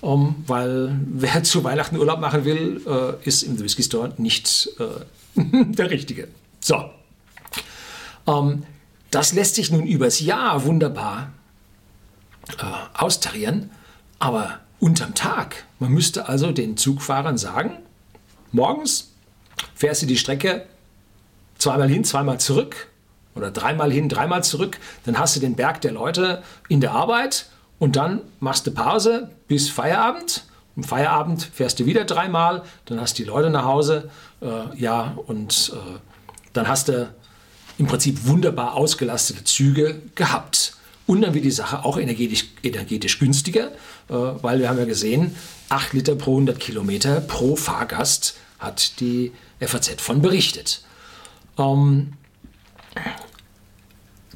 [0.00, 2.80] um, weil wer zu Weihnachten Urlaub machen will,
[3.24, 4.70] ist im The Whisky Store nicht
[5.34, 6.28] der Richtige.
[6.60, 6.84] So.
[8.26, 8.64] Um,
[9.10, 11.32] das lässt sich nun übers Jahr wunderbar
[12.58, 13.70] äh, austarieren,
[14.18, 15.64] aber unterm Tag.
[15.78, 17.72] Man müsste also den Zugfahrern sagen,
[18.52, 19.12] morgens
[19.74, 20.66] fährst du die Strecke
[21.58, 22.88] zweimal hin, zweimal zurück
[23.34, 27.46] oder dreimal hin, dreimal zurück, dann hast du den Berg der Leute in der Arbeit
[27.78, 30.44] und dann machst du Pause bis Feierabend.
[30.76, 34.10] Im Feierabend fährst du wieder dreimal, dann hast du die Leute nach Hause,
[34.40, 35.98] äh, ja, und äh,
[36.52, 37.12] dann hast du
[37.78, 40.76] im Prinzip wunderbar ausgelastete Züge gehabt.
[41.10, 43.72] Und dann wird die Sache auch energetisch, energetisch günstiger,
[44.08, 45.34] äh, weil wir haben ja gesehen,
[45.68, 50.84] 8 Liter pro 100 Kilometer pro Fahrgast hat die FAZ von berichtet.
[51.58, 52.12] Ähm,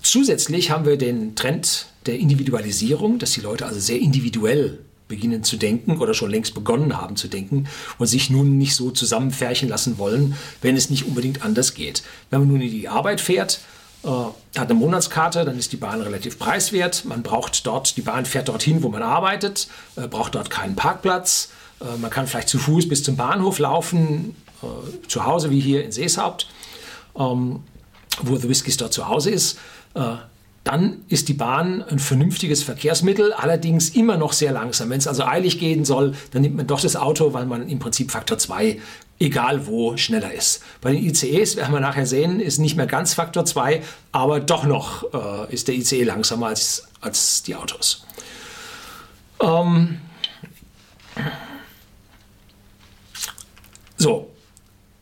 [0.02, 5.56] zusätzlich haben wir den Trend der Individualisierung, dass die Leute also sehr individuell beginnen zu
[5.56, 9.96] denken oder schon längst begonnen haben zu denken und sich nun nicht so zusammenfärchen lassen
[9.98, 12.02] wollen, wenn es nicht unbedingt anders geht.
[12.30, 13.73] Wenn man nun in die Arbeit fährt, äh,
[14.08, 17.04] hat eine Monatskarte, dann ist die Bahn relativ preiswert.
[17.04, 21.50] Man braucht dort, die Bahn fährt dorthin, wo man arbeitet, äh, braucht dort keinen Parkplatz.
[21.80, 25.84] Äh, man kann vielleicht zu Fuß bis zum Bahnhof laufen, äh, zu Hause wie hier
[25.84, 26.48] in Seeshaupt,
[27.18, 27.60] ähm,
[28.22, 29.58] wo The Whisky Store zu Hause ist.
[29.94, 30.16] Äh,
[30.64, 34.88] dann ist die Bahn ein vernünftiges Verkehrsmittel, allerdings immer noch sehr langsam.
[34.88, 37.78] Wenn es also eilig gehen soll, dann nimmt man doch das Auto, weil man im
[37.78, 38.80] Prinzip Faktor 2
[39.24, 40.62] egal wo schneller ist.
[40.80, 43.82] Bei den ICEs, werden wir nachher sehen, ist nicht mehr ganz Faktor 2,
[44.12, 48.06] aber doch noch äh, ist der ICE langsamer als, als die Autos.
[49.40, 50.00] Ähm
[53.96, 54.30] so,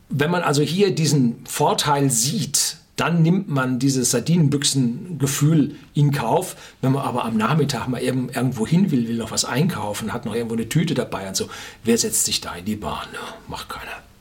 [0.09, 6.57] wenn man also hier diesen Vorteil sieht, dann nimmt man dieses Sardinenbüchsen-Gefühl in Kauf.
[6.83, 10.35] Wenn man aber am Nachmittag mal irgendwo hin will, will noch was einkaufen, hat noch
[10.35, 11.49] irgendwo eine Tüte dabei und so,
[11.85, 13.09] wer setzt sich da in die Bahn?
[13.49, 14.12] Macht keiner.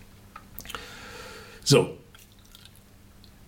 [1.71, 1.97] So.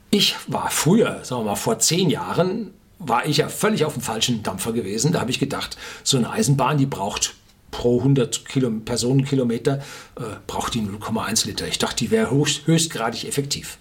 [0.10, 4.02] Ich war früher, sagen wir mal vor zehn Jahren, war ich ja völlig auf dem
[4.02, 5.12] falschen Dampfer gewesen.
[5.12, 7.36] Da habe ich gedacht, so eine Eisenbahn, die braucht
[7.70, 9.80] pro 100 Kilo, Personenkilometer,
[10.16, 11.68] äh, braucht die 0,1 Liter.
[11.68, 13.78] Ich dachte, die wäre höchst, höchstgradig effektiv.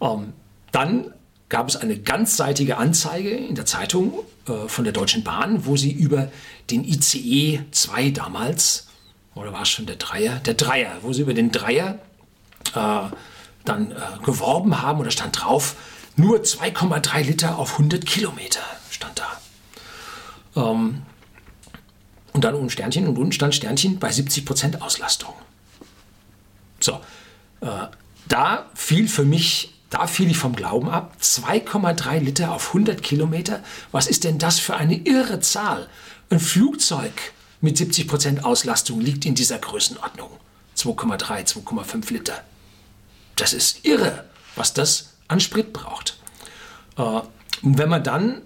[0.00, 0.32] Ähm,
[0.70, 1.12] dann
[1.48, 5.90] gab es eine ganzseitige Anzeige in der Zeitung äh, von der Deutschen Bahn, wo sie
[5.90, 6.30] über
[6.70, 8.86] den ICE 2 damals,
[9.34, 10.36] oder war es schon der Dreier?
[10.38, 11.98] Der Dreier, wo sie über den Dreier
[12.76, 13.08] äh,
[13.64, 13.94] dann äh,
[14.24, 15.76] geworben haben oder stand drauf,
[16.16, 20.60] nur 2,3 Liter auf 100 Kilometer stand da.
[20.62, 21.02] Ähm,
[22.32, 25.34] und dann ein Sternchen und unten stand Sternchen bei 70% Auslastung.
[26.78, 27.00] So,
[27.60, 27.86] äh,
[28.28, 31.16] da fiel für mich da fiel ich vom Glauben ab.
[31.20, 33.60] 2,3 Liter auf 100 Kilometer.
[33.90, 35.88] Was ist denn das für eine irre Zahl?
[36.30, 37.12] Ein Flugzeug
[37.60, 40.30] mit 70 Prozent Auslastung liegt in dieser Größenordnung.
[40.76, 42.44] 2,3, 2,5 Liter.
[43.40, 44.24] Das ist irre,
[44.54, 46.18] was das an Sprit braucht.
[46.98, 47.02] Äh,
[47.62, 48.42] und wenn man dann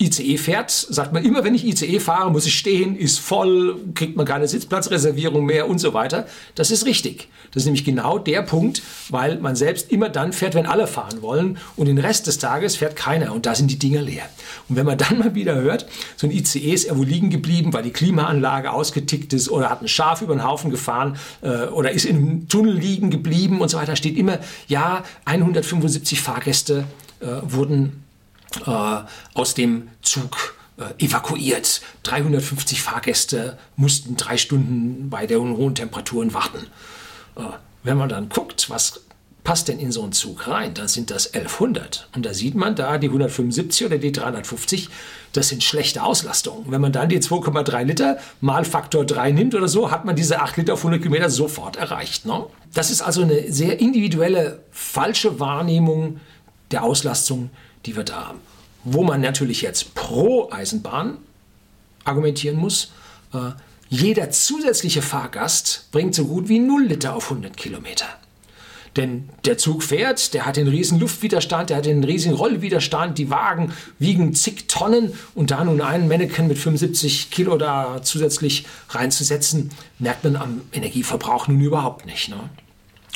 [0.00, 4.16] ICE fährt, sagt man immer, wenn ich ICE fahre, muss ich stehen, ist voll, kriegt
[4.16, 6.26] man keine Sitzplatzreservierung mehr und so weiter.
[6.54, 7.28] Das ist richtig.
[7.52, 11.20] Das ist nämlich genau der Punkt, weil man selbst immer dann fährt, wenn alle fahren
[11.20, 14.24] wollen und den Rest des Tages fährt keiner und da sind die Dinger leer.
[14.68, 15.86] Und wenn man dann mal wieder hört,
[16.16, 19.88] so ein ICE ist irgendwo liegen geblieben, weil die Klimaanlage ausgetickt ist oder hat ein
[19.88, 23.76] Schaf über den Haufen gefahren äh, oder ist in einem Tunnel liegen geblieben und so
[23.76, 26.84] weiter, steht immer, ja, 175 Fahrgäste
[27.20, 28.04] äh, wurden
[29.34, 31.82] aus dem Zug äh, evakuiert.
[32.04, 36.66] 350 Fahrgäste mussten drei Stunden bei den hohen Temperaturen warten.
[37.36, 37.42] Äh,
[37.82, 39.00] wenn man dann guckt, was
[39.44, 42.08] passt denn in so einen Zug rein, dann sind das 1100.
[42.14, 44.88] Und da sieht man da die 175 oder die 350,
[45.32, 46.70] das sind schlechte Auslastungen.
[46.70, 50.40] Wenn man dann die 2,3 Liter mal Faktor 3 nimmt oder so, hat man diese
[50.40, 52.26] 8 Liter auf 100 Kilometer sofort erreicht.
[52.26, 52.44] Ne?
[52.74, 56.20] Das ist also eine sehr individuelle, falsche Wahrnehmung
[56.70, 57.50] der Auslastung
[57.86, 58.40] die wir da haben.
[58.84, 61.18] Wo man natürlich jetzt pro Eisenbahn
[62.04, 62.92] argumentieren muss,
[63.34, 63.50] äh,
[63.88, 68.06] jeder zusätzliche Fahrgast bringt so gut wie 0 Liter auf 100 Kilometer.
[68.96, 73.30] Denn der Zug fährt, der hat den riesen Luftwiderstand, der hat den riesigen Rollwiderstand, die
[73.30, 79.70] Wagen wiegen zig Tonnen und da nun einen Mannequin mit 75 Kilo da zusätzlich reinzusetzen,
[79.98, 82.30] merkt man am Energieverbrauch nun überhaupt nicht.
[82.30, 82.36] Ne?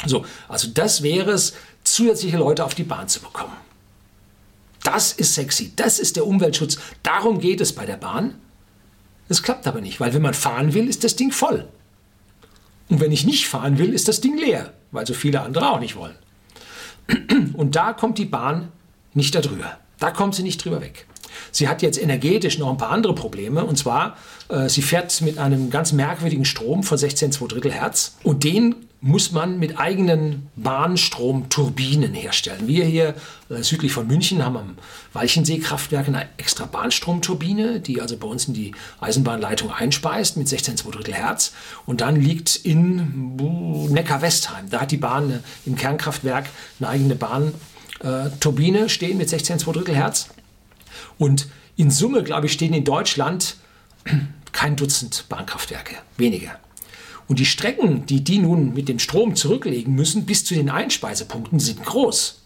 [0.07, 3.53] So, also das wäre es, zusätzliche Leute auf die Bahn zu bekommen.
[4.85, 8.37] Das ist sexy, das ist der Umweltschutz, darum geht es bei der Bahn.
[9.29, 11.67] Es klappt aber nicht, weil wenn man fahren will, ist das Ding voll.
[12.91, 15.81] Und wenn ich nicht fahren will, ist das Ding leer, weil so viele andere auch
[15.81, 16.17] nicht wollen.
[17.55, 18.73] Und da kommt die Bahn
[19.15, 19.79] nicht darüber.
[19.99, 21.07] Da kommt sie nicht drüber weg.
[21.51, 23.65] Sie hat jetzt energetisch noch ein paar andere Probleme.
[23.65, 24.19] Und zwar,
[24.49, 28.17] äh, sie fährt mit einem ganz merkwürdigen Strom von 16,2 Drittel Hertz.
[28.23, 32.67] Und den muss man mit eigenen Bahnstromturbinen herstellen.
[32.67, 33.15] Wir hier
[33.51, 34.79] äh, südlich von München haben am
[35.13, 41.13] Walchensee-Kraftwerk eine extra Bahnstromturbine, die also bei uns in die Eisenbahnleitung einspeist mit 16,2 Drittel
[41.13, 41.53] Hertz.
[41.85, 43.37] Und dann liegt in
[43.93, 46.47] Neckar-Westheim, da hat die Bahn äh, im Kernkraftwerk
[46.81, 50.31] eine eigene Bahnturbine stehen mit 16,2 Drittel Hertz.
[51.19, 53.57] Und in Summe, glaube ich, stehen in Deutschland
[54.53, 56.59] kein Dutzend Bahnkraftwerke, weniger.
[57.27, 61.59] Und die Strecken, die die nun mit dem Strom zurücklegen müssen, bis zu den Einspeisepunkten,
[61.59, 62.43] sind groß.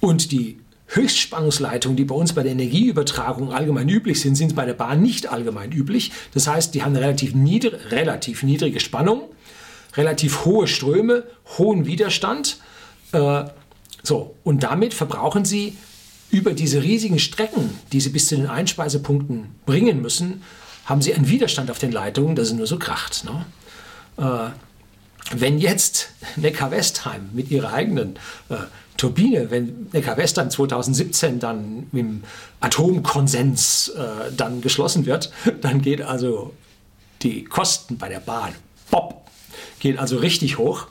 [0.00, 4.74] Und die Höchstspannungsleitungen, die bei uns bei der Energieübertragung allgemein üblich sind, sind bei der
[4.74, 6.12] Bahn nicht allgemein üblich.
[6.34, 9.22] Das heißt, die haben relativ, niedr relativ niedrige Spannung,
[9.96, 11.24] relativ hohe Ströme,
[11.58, 12.58] hohen Widerstand.
[13.12, 13.44] Äh,
[14.02, 15.76] so, und damit verbrauchen sie
[16.30, 20.42] über diese riesigen Strecken, die sie bis zu den Einspeisepunkten bringen müssen,
[20.84, 23.24] haben sie einen Widerstand auf den Leitungen, dass es nur so kracht.
[23.24, 23.46] Ne?
[24.18, 24.50] Äh,
[25.36, 28.16] wenn jetzt Neckar-Westheim mit ihrer eigenen
[28.50, 28.56] äh,
[28.96, 32.22] Turbine, wenn Neckar-Westheim 2017 dann im
[32.60, 36.52] Atomkonsens äh, dann geschlossen wird, dann geht also
[37.22, 38.52] die Kosten bei der Bahn,
[38.90, 39.28] Bob,
[39.80, 40.88] geht also richtig hoch.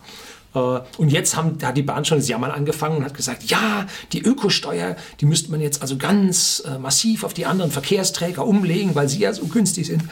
[0.53, 0.59] Äh,
[0.97, 4.21] und jetzt haben, hat die Bahn schon das Jammern angefangen und hat gesagt, ja, die
[4.21, 9.09] Ökosteuer, die müsste man jetzt also ganz äh, massiv auf die anderen Verkehrsträger umlegen, weil
[9.09, 10.03] sie ja so günstig sind.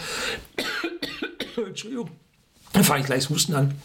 [1.68, 2.10] Entschuldigung,
[2.74, 3.76] dann fange ich gleich das Husten an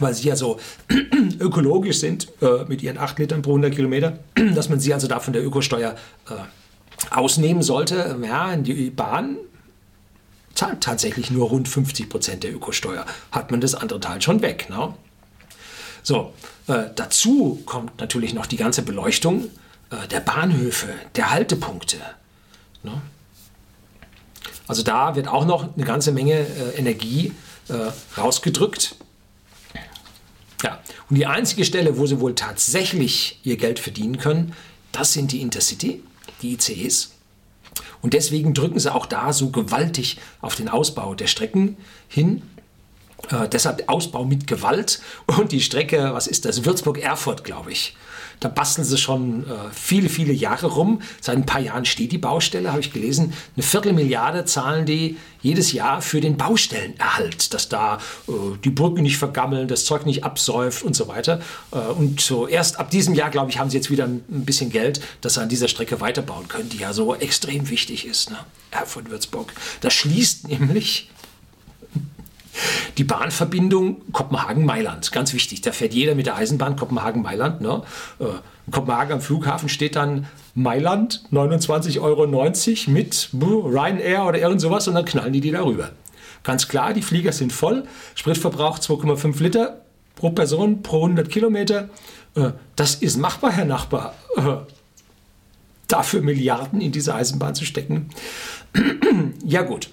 [0.00, 0.60] weil sie ja so
[1.40, 4.18] ökologisch sind äh, mit ihren 8 Litern pro 100 Kilometer,
[4.54, 5.96] dass man sie also da von der Ökosteuer
[7.10, 8.18] ausnehmen sollte.
[8.22, 9.38] Ja, die Bahn
[10.54, 13.06] zahlt tatsächlich nur rund 50 Prozent der Ökosteuer.
[13.30, 14.68] Hat man das andere Teil schon weg.
[14.68, 14.92] Ne?
[16.08, 16.32] So,
[16.68, 19.50] äh, dazu kommt natürlich noch die ganze Beleuchtung
[19.90, 21.98] äh, der Bahnhöfe, der Haltepunkte.
[22.82, 23.02] Ne?
[24.66, 27.34] Also da wird auch noch eine ganze Menge äh, Energie
[27.68, 28.94] äh, rausgedrückt.
[30.64, 34.54] Ja, und die einzige Stelle, wo sie wohl tatsächlich ihr Geld verdienen können,
[34.92, 36.02] das sind die Intercity,
[36.40, 37.16] die ICEs.
[38.00, 41.76] Und deswegen drücken sie auch da so gewaltig auf den Ausbau der Strecken
[42.08, 42.44] hin.
[43.30, 46.64] Äh, deshalb Ausbau mit Gewalt und die Strecke, was ist das?
[46.64, 47.94] Würzburg-Erfurt, glaube ich.
[48.40, 51.02] Da basteln sie schon äh, viele, viele Jahre rum.
[51.20, 53.32] Seit ein paar Jahren steht die Baustelle, habe ich gelesen.
[53.56, 59.18] Eine Viertelmilliarde zahlen die jedes Jahr für den Baustellenerhalt, dass da äh, die Brücken nicht
[59.18, 61.40] vergammeln, das Zeug nicht absäuft und so weiter.
[61.72, 64.44] Äh, und so erst ab diesem Jahr, glaube ich, haben sie jetzt wieder ein, ein,
[64.44, 68.30] bisschen Geld, dass sie an dieser Strecke weiterbauen können, die ja so extrem wichtig ist.
[68.30, 68.38] Ne?
[68.70, 69.52] Erfurt-Würzburg.
[69.80, 71.10] Das schließt nämlich
[72.96, 75.60] die Bahnverbindung Kopenhagen-Mailand, ganz wichtig.
[75.60, 77.60] Da fährt jeder mit der Eisenbahn Kopenhagen-Mailand.
[77.60, 77.82] Ne?
[78.18, 78.24] Äh,
[78.70, 82.26] Kopenhagen am Flughafen steht dann Mailand 29,90 Euro
[82.90, 85.90] mit Ryanair oder irgend sowas und dann knallen die die darüber.
[86.42, 89.82] Ganz klar, die Flieger sind voll, Spritverbrauch 2,5 Liter
[90.14, 91.88] pro Person pro 100 Kilometer.
[92.34, 94.14] Äh, das ist machbar, Herr Nachbar.
[94.36, 94.56] Äh,
[95.86, 98.10] dafür Milliarden in diese Eisenbahn zu stecken.
[99.44, 99.88] ja gut,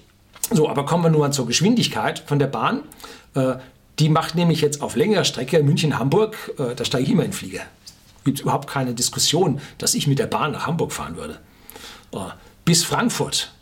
[0.50, 2.82] so, aber kommen wir nun mal zur Geschwindigkeit von der Bahn.
[3.34, 3.54] Äh,
[3.98, 7.36] die macht nämlich jetzt auf längerer Strecke München-Hamburg, äh, da steige ich immer in den
[7.36, 7.62] Flieger.
[8.24, 11.40] Gibt überhaupt keine Diskussion, dass ich mit der Bahn nach Hamburg fahren würde.
[12.12, 12.18] Äh,
[12.64, 13.52] bis Frankfurt.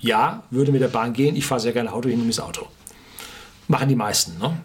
[0.00, 1.36] Ja, würde mit der Bahn gehen.
[1.36, 2.66] Ich fahre sehr gerne Auto, hin und das Auto.
[3.68, 4.38] Machen die meisten.
[4.38, 4.58] Ne?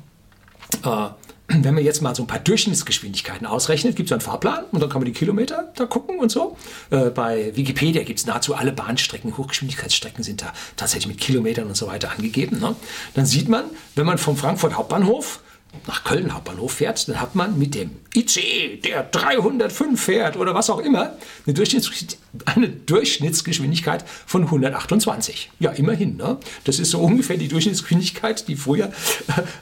[1.64, 4.90] Wenn man jetzt mal so ein paar Durchschnittsgeschwindigkeiten ausrechnet, gibt es einen Fahrplan und dann
[4.90, 6.58] kann man die Kilometer da gucken und so.
[6.90, 11.78] Äh, bei Wikipedia gibt es nahezu alle Bahnstrecken, Hochgeschwindigkeitsstrecken sind da tatsächlich mit Kilometern und
[11.78, 12.60] so weiter angegeben.
[12.60, 12.76] Ne?
[13.14, 15.40] Dann sieht man, wenn man vom Frankfurt Hauptbahnhof
[15.86, 20.70] nach Köln Hauptbahnhof fährt, dann hat man mit dem ICE, der 305 fährt oder was
[20.70, 25.52] auch immer, eine, Durchschnitts eine Durchschnittsgeschwindigkeit von 128.
[25.60, 26.18] Ja, immerhin.
[26.18, 26.38] Ne?
[26.64, 28.92] Das ist so ungefähr die Durchschnittsgeschwindigkeit, die früher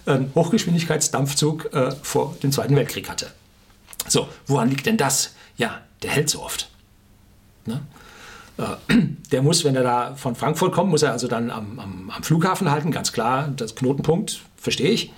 [0.05, 3.31] äh, ein Hochgeschwindigkeitsdampfzug äh, vor dem Zweiten Weltkrieg hatte.
[4.07, 5.33] So, woran liegt denn das?
[5.57, 6.69] Ja, der hält so oft.
[7.65, 7.81] Ne?
[8.57, 8.95] Äh,
[9.31, 12.23] der muss, wenn er da von Frankfurt kommt, muss er also dann am, am, am
[12.23, 15.11] Flughafen halten, ganz klar, das Knotenpunkt, verstehe ich.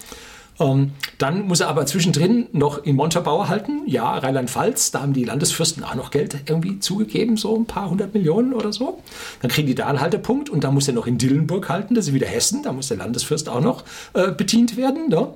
[0.60, 3.84] Ähm, dann muss er aber zwischendrin noch in Montabaur halten.
[3.86, 8.14] Ja, Rheinland-Pfalz, da haben die Landesfürsten auch noch Geld irgendwie zugegeben, so ein paar hundert
[8.14, 9.02] Millionen oder so.
[9.42, 12.08] Dann kriegen die da einen Haltepunkt und dann muss er noch in Dillenburg halten, das
[12.08, 15.10] ist wieder Hessen, da muss der Landesfürst auch noch äh, bedient werden.
[15.10, 15.28] Ne?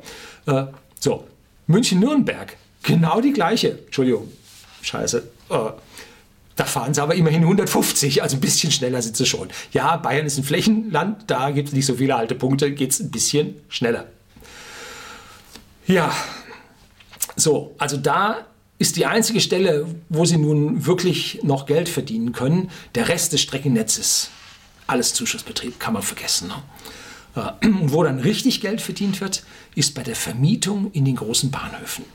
[0.47, 0.65] Äh,
[0.99, 1.25] so,
[1.67, 3.79] München-Nürnberg, genau die gleiche.
[3.85, 4.27] Entschuldigung,
[4.81, 5.23] scheiße.
[5.49, 5.55] Äh,
[6.55, 9.49] da fahren sie aber immerhin 150, also ein bisschen schneller sind sie schon.
[9.71, 13.09] Ja, Bayern ist ein Flächenland, da gibt es nicht so viele Haltepunkte, geht es ein
[13.09, 14.05] bisschen schneller.
[15.91, 16.15] Ja,
[17.35, 22.71] so, also da ist die einzige Stelle, wo sie nun wirklich noch Geld verdienen können.
[22.95, 24.29] Der Rest des Streckennetzes,
[24.87, 26.47] alles Zuschussbetrieb, kann man vergessen.
[26.47, 27.51] Ne?
[27.61, 29.43] Äh, und wo dann richtig Geld verdient wird,
[29.75, 32.05] ist bei der Vermietung in den großen Bahnhöfen.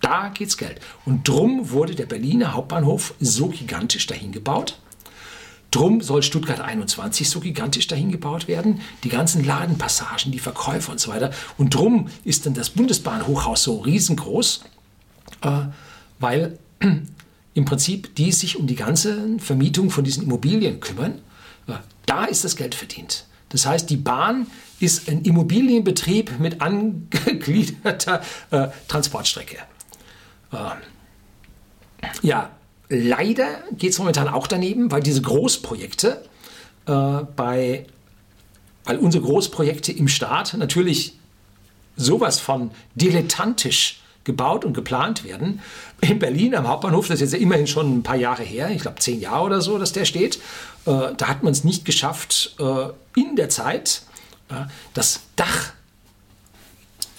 [0.00, 0.80] Da geht's Geld.
[1.04, 4.78] Und drum wurde der Berliner Hauptbahnhof so gigantisch dahin gebaut.
[5.70, 8.80] Drum soll Stuttgart 21 so gigantisch dahin gebaut werden.
[9.04, 11.30] Die ganzen Ladenpassagen, die Verkäufer und so weiter.
[11.58, 14.64] Und drum ist dann das Bundesbahnhochhaus so riesengroß,
[15.42, 15.50] äh,
[16.18, 16.58] weil
[17.54, 21.20] im Prinzip die sich um die ganze Vermietung von diesen Immobilien kümmern.
[21.66, 21.74] Äh,
[22.06, 23.26] da ist das Geld verdient.
[23.50, 24.46] Das heißt, die Bahn
[24.80, 29.58] ist ein Immobilienbetrieb mit angegliederter äh, Transportstrecke.
[30.52, 30.56] Äh,
[32.22, 32.50] ja,
[32.88, 36.24] leider geht es momentan auch daneben, weil diese Großprojekte
[36.86, 36.92] äh,
[37.36, 37.86] bei,
[38.84, 41.18] weil unsere Großprojekte im Staat natürlich
[41.96, 45.60] sowas von dilettantisch gebaut und geplant werden.
[46.00, 48.98] In Berlin am Hauptbahnhof, das ist jetzt immerhin schon ein paar Jahre her, ich glaube
[48.98, 50.36] zehn Jahre oder so, dass der steht,
[50.86, 54.02] äh, da hat man es nicht geschafft, äh, in der Zeit
[54.50, 55.72] äh, das Dach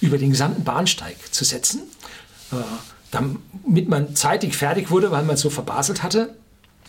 [0.02, 1.82] über den gesamten Bahnsteig zu setzen.
[3.12, 6.36] Damit man zeitig fertig wurde, weil man es so verbaselt hatte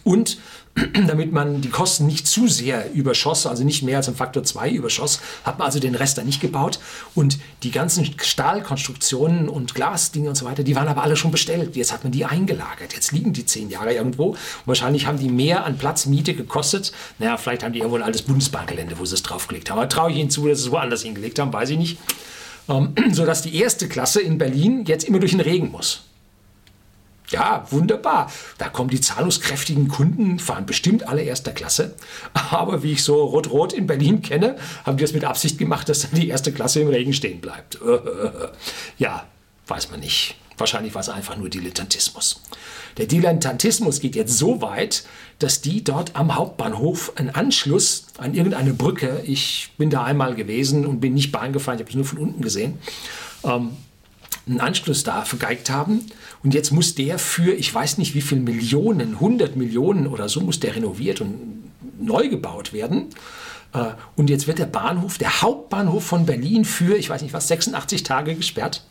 [0.04, 0.38] und
[1.06, 4.70] damit man die Kosten nicht zu sehr überschoss, also nicht mehr als ein Faktor 2
[4.70, 6.78] überschoss, hat man also den Rest da nicht gebaut.
[7.14, 11.76] Und die ganzen Stahlkonstruktionen und Glasdinge und so weiter, die waren aber alle schon bestellt.
[11.76, 12.94] Jetzt hat man die eingelagert.
[12.94, 14.30] Jetzt liegen die zehn Jahre irgendwo.
[14.30, 16.92] Und wahrscheinlich haben die mehr an Platzmiete gekostet.
[17.18, 19.78] Naja, vielleicht haben die irgendwo ein altes Bundesbahngelände, wo sie es draufgelegt haben.
[19.78, 21.98] Aber traue ich ihnen zu, dass sie es woanders hingelegt haben, weiß ich nicht.
[22.68, 26.04] Ähm, sodass die erste Klasse in Berlin jetzt immer durch den Regen muss.
[27.30, 28.30] Ja, wunderbar.
[28.58, 31.94] Da kommen die zahlungskräftigen Kunden, fahren bestimmt alle erster Klasse.
[32.50, 36.00] Aber wie ich so Rot-Rot in Berlin kenne, haben die es mit Absicht gemacht, dass
[36.00, 37.78] dann die erste Klasse im Regen stehen bleibt.
[38.98, 39.24] Ja,
[39.66, 40.36] weiß man nicht.
[40.58, 42.42] Wahrscheinlich war es einfach nur Dilettantismus.
[42.98, 45.04] Der Dilettantismus geht jetzt so weit,
[45.38, 50.86] dass die dort am Hauptbahnhof einen Anschluss an irgendeine Brücke, ich bin da einmal gewesen
[50.86, 52.78] und bin nicht Bahn gefahren, ich habe es nur von unten gesehen,
[53.42, 53.70] ähm,
[54.50, 56.06] einen Anschluss da vergeigt haben.
[56.42, 60.40] Und jetzt muss der für, ich weiß nicht wie viele Millionen, 100 Millionen oder so,
[60.40, 63.06] muss der renoviert und neu gebaut werden.
[63.72, 67.48] Äh, und jetzt wird der Bahnhof, der Hauptbahnhof von Berlin für, ich weiß nicht was,
[67.48, 68.84] 86 Tage gesperrt.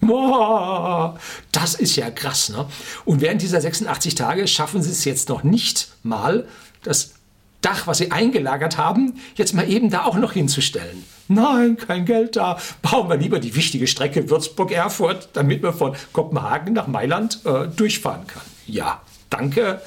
[0.00, 1.18] Boah,
[1.52, 2.48] das ist ja krass.
[2.48, 2.66] Ne?
[3.04, 6.46] Und während dieser 86 Tage schaffen sie es jetzt noch nicht mal,
[6.82, 7.14] das
[7.60, 11.04] Dach, was sie eingelagert haben, jetzt mal eben da auch noch hinzustellen.
[11.34, 12.58] Nein, kein Geld da.
[12.82, 18.26] Bauen wir lieber die wichtige Strecke Würzburg-Erfurt, damit man von Kopenhagen nach Mailand äh, durchfahren
[18.26, 18.42] kann.
[18.66, 19.80] Ja, danke,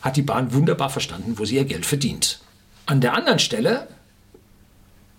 [0.00, 2.40] hat die Bahn wunderbar verstanden, wo sie ihr Geld verdient.
[2.86, 3.88] An der anderen Stelle,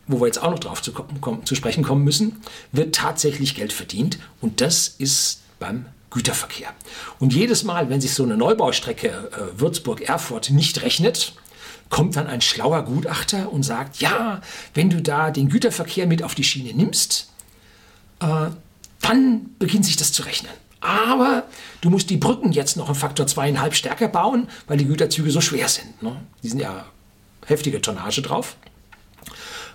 [0.07, 2.41] wo wir jetzt auch noch drauf zu, kommen, zu sprechen kommen müssen,
[2.71, 6.69] wird tatsächlich Geld verdient und das ist beim Güterverkehr.
[7.19, 11.33] Und jedes Mal, wenn sich so eine Neubaustrecke äh, Würzburg-Erfurt nicht rechnet,
[11.93, 14.41] kommt dann ein schlauer Gutachter und sagt, ja,
[14.73, 17.29] wenn du da den Güterverkehr mit auf die Schiene nimmst,
[18.19, 18.47] äh,
[18.99, 20.51] dann beginnt sich das zu rechnen.
[20.81, 21.43] Aber
[21.81, 25.39] du musst die Brücken jetzt noch einen Faktor zweieinhalb stärker bauen, weil die Güterzüge so
[25.39, 26.01] schwer sind.
[26.01, 26.19] Ne?
[26.41, 26.83] Die sind ja
[27.45, 28.55] heftige Tonnage drauf.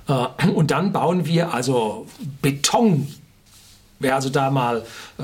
[0.08, 2.08] Äh, und dann bauen wir also
[2.42, 3.14] Beton.
[4.00, 4.84] Wer also da mal
[5.18, 5.22] äh,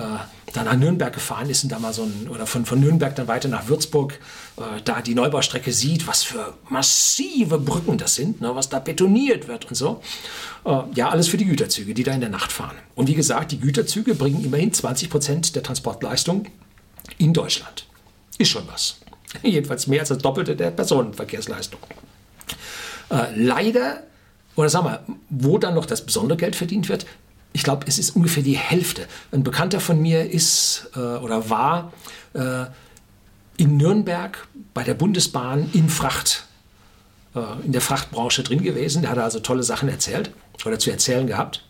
[0.52, 3.29] dann nach Nürnberg gefahren ist und da mal so ein, oder von, von Nürnberg dann
[3.29, 4.18] weiter nach Würzburg,
[4.56, 9.48] äh, da die Neubaustrecke sieht, was für massive Brücken das sind, ne, was da betoniert
[9.48, 10.00] wird und so.
[10.64, 12.77] Äh, ja, alles für die Güterzüge, die da in der Nacht fahren.
[12.94, 16.46] Und wie gesagt, die Güterzüge bringen immerhin 20 Prozent der Transportleistung
[17.18, 17.87] in Deutschland.
[18.38, 18.98] Ist schon was.
[19.42, 21.81] Jedenfalls mehr als das Doppelte der Personenverkehrsleistung.
[23.10, 24.04] Äh, leider,
[24.56, 27.06] oder sagen wir, wo dann noch das besondere Geld verdient wird,
[27.55, 29.07] ich glaube, es ist ungefähr die Hälfte.
[29.33, 31.92] Ein Bekannter von mir ist äh, oder war
[32.35, 32.65] äh,
[33.57, 36.46] in Nürnberg bei der Bundesbahn in Fracht,
[37.37, 39.02] äh, in der Frachtbranche drin gewesen.
[39.02, 40.33] Der hatte also tolle Sachen erzählt
[40.67, 41.65] oder zu erzählen gehabt.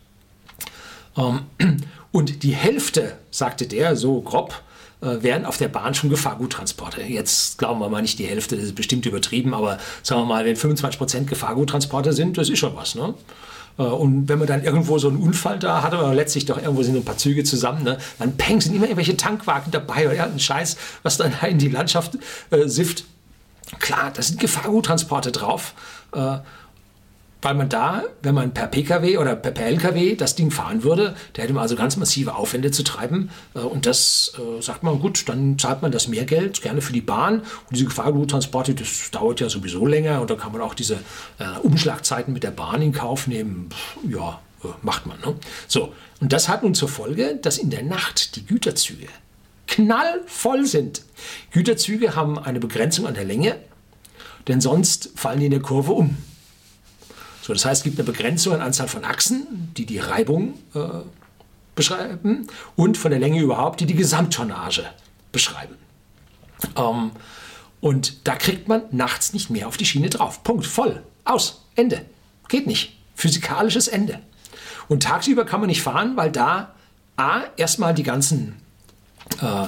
[1.18, 1.42] Ähm,
[2.12, 4.62] und die Hälfte, sagte der so grob,
[5.02, 7.02] äh, wären auf der Bahn schon Gefahrguttransporte.
[7.02, 10.46] Jetzt glauben wir mal nicht die Hälfte, das ist bestimmt übertrieben, aber sagen wir mal,
[10.46, 12.94] wenn 25 Prozent Gefahrguttransporte sind, das ist schon was.
[12.94, 13.12] Ne?
[13.78, 16.82] Äh, und wenn man dann irgendwo so einen Unfall da hat, aber letztlich doch irgendwo
[16.82, 20.40] sind ein paar Züge zusammen, ne, dann peng, sind immer irgendwelche Tankwagen dabei oder irgendein
[20.40, 22.18] Scheiß, was dann in die Landschaft
[22.50, 23.04] äh, sifft.
[23.80, 25.74] Klar, da sind Gefahrguttransporte drauf.
[26.12, 26.38] Äh,
[27.44, 31.14] weil man da, wenn man per Pkw oder per, per Lkw das Ding fahren würde,
[31.34, 33.30] da hätte man also ganz massive Aufwände zu treiben.
[33.54, 36.92] Äh, und das äh, sagt man, gut, dann zahlt man das mehr Geld, gerne für
[36.92, 37.40] die Bahn.
[37.40, 40.94] Und diese Gefahrguttransporte, das dauert ja sowieso länger und da kann man auch diese
[41.38, 43.68] äh, Umschlagzeiten mit der Bahn in Kauf nehmen.
[44.08, 44.40] Ja,
[44.80, 45.18] macht man.
[45.20, 45.34] Ne?
[45.68, 49.08] So, und das hat nun zur Folge, dass in der Nacht die Güterzüge
[49.66, 51.02] knallvoll sind.
[51.50, 53.56] Güterzüge haben eine Begrenzung an der Länge,
[54.48, 56.16] denn sonst fallen die in der Kurve um.
[57.44, 60.80] So, das heißt, es gibt eine Begrenzung an Anzahl von Achsen, die die Reibung äh,
[61.74, 64.86] beschreiben und von der Länge überhaupt, die die Gesamttonnage
[65.30, 65.74] beschreiben.
[66.74, 67.10] Ähm,
[67.82, 70.42] und da kriegt man nachts nicht mehr auf die Schiene drauf.
[70.42, 72.06] Punkt, voll, aus, Ende.
[72.48, 72.96] Geht nicht.
[73.14, 74.20] Physikalisches Ende.
[74.88, 76.74] Und tagsüber kann man nicht fahren, weil da
[77.18, 78.56] A, erstmal die ganzen
[79.42, 79.66] äh,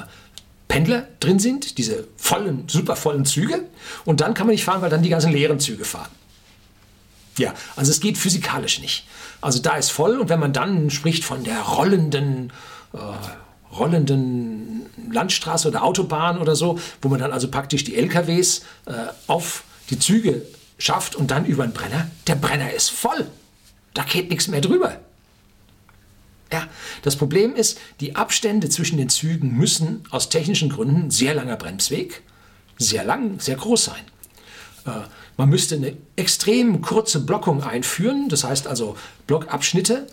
[0.66, 3.66] Pendler drin sind, diese vollen, super vollen Züge.
[4.06, 6.08] Und dann kann man nicht fahren, weil dann die ganzen leeren Züge fahren.
[7.38, 9.06] Ja, also es geht physikalisch nicht.
[9.40, 12.52] Also da ist voll und wenn man dann spricht von der rollenden,
[12.92, 18.92] äh, rollenden Landstraße oder Autobahn oder so, wo man dann also praktisch die LKWs äh,
[19.26, 20.42] auf die Züge
[20.78, 23.26] schafft und dann über den Brenner, der Brenner ist voll.
[23.94, 24.98] Da geht nichts mehr drüber.
[26.52, 26.68] Ja,
[27.02, 32.22] das Problem ist, die Abstände zwischen den Zügen müssen aus technischen Gründen sehr langer Bremsweg,
[32.78, 34.04] sehr lang, sehr groß sein.
[35.36, 40.06] Man müsste eine extrem kurze Blockung einführen, das heißt also Blockabschnitte,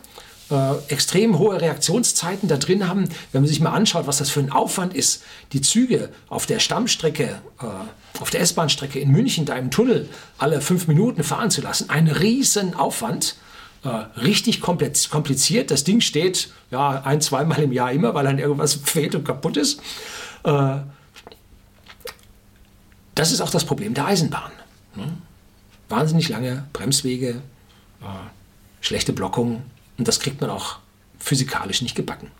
[0.49, 3.07] äh, extrem hohe Reaktionszeiten da drin haben.
[3.31, 6.59] Wenn man sich mal anschaut, was das für ein Aufwand ist, die Züge auf der
[6.59, 11.61] Stammstrecke, äh, auf der S-Bahn-Strecke in München, da im Tunnel alle fünf Minuten fahren zu
[11.61, 13.35] lassen, ein riesen Aufwand.
[13.83, 13.89] Äh,
[14.21, 15.69] richtig kompliziert.
[15.69, 19.57] Das Ding steht ja ein, zweimal im Jahr immer, weil dann irgendwas fehlt und kaputt
[19.57, 19.81] ist.
[20.43, 20.77] Äh,
[23.13, 24.51] das ist auch das Problem der Eisenbahn.
[24.95, 25.13] Ne?
[25.89, 27.41] Wahnsinnig lange Bremswege,
[28.01, 28.05] äh,
[28.81, 29.63] schlechte Blockung
[29.97, 30.77] und das kriegt man auch
[31.19, 32.31] physikalisch nicht gebacken.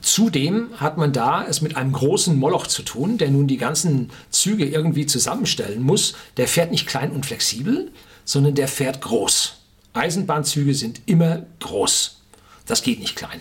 [0.00, 4.10] Zudem hat man da es mit einem großen Moloch zu tun, der nun die ganzen
[4.30, 6.14] Züge irgendwie zusammenstellen muss.
[6.36, 7.90] Der fährt nicht klein und flexibel,
[8.24, 9.54] sondern der fährt groß.
[9.94, 12.20] Eisenbahnzüge sind immer groß.
[12.66, 13.40] Das geht nicht klein.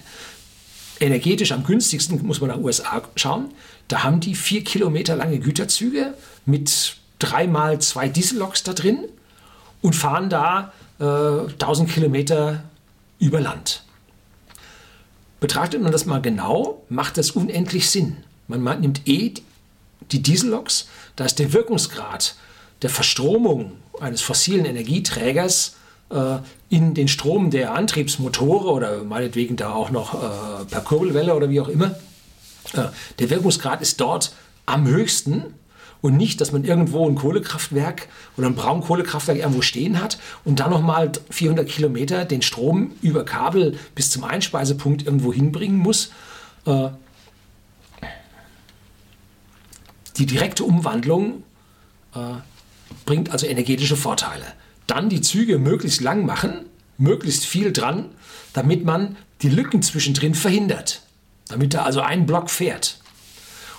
[0.99, 3.51] Energetisch am günstigsten muss man nach USA schauen.
[3.87, 9.05] Da haben die vier Kilometer lange Güterzüge mit dreimal zwei Dieselloks da drin
[9.81, 12.63] und fahren da äh, 1000 Kilometer
[13.19, 13.83] über Land.
[15.39, 18.17] Betrachtet man das mal genau, macht das unendlich Sinn.
[18.47, 19.33] Man nimmt eh
[20.11, 22.35] die Dieselloks, da ist der Wirkungsgrad
[22.81, 25.75] der Verstromung eines fossilen Energieträgers
[26.09, 26.37] äh,
[26.69, 31.59] in den Strom der Antriebsmotore oder meinetwegen da auch noch äh, per Kurbelwelle oder wie
[31.59, 31.95] auch immer.
[32.73, 32.85] Äh,
[33.19, 34.33] der Wirkungsgrad ist dort
[34.65, 35.43] am höchsten
[36.01, 40.69] und nicht, dass man irgendwo ein Kohlekraftwerk oder ein Braunkohlekraftwerk irgendwo stehen hat und dann
[40.69, 46.11] nochmal 400 Kilometer den Strom über Kabel bis zum Einspeisepunkt irgendwo hinbringen muss.
[46.65, 46.89] Äh,
[50.17, 51.43] die direkte Umwandlung
[52.15, 52.19] äh,
[53.05, 54.45] bringt also energetische Vorteile.
[54.85, 56.65] Dann die Züge möglichst lang machen,
[56.97, 58.05] möglichst viel dran,
[58.53, 61.01] damit man die Lücken zwischendrin verhindert.
[61.47, 62.99] Damit da also ein Block fährt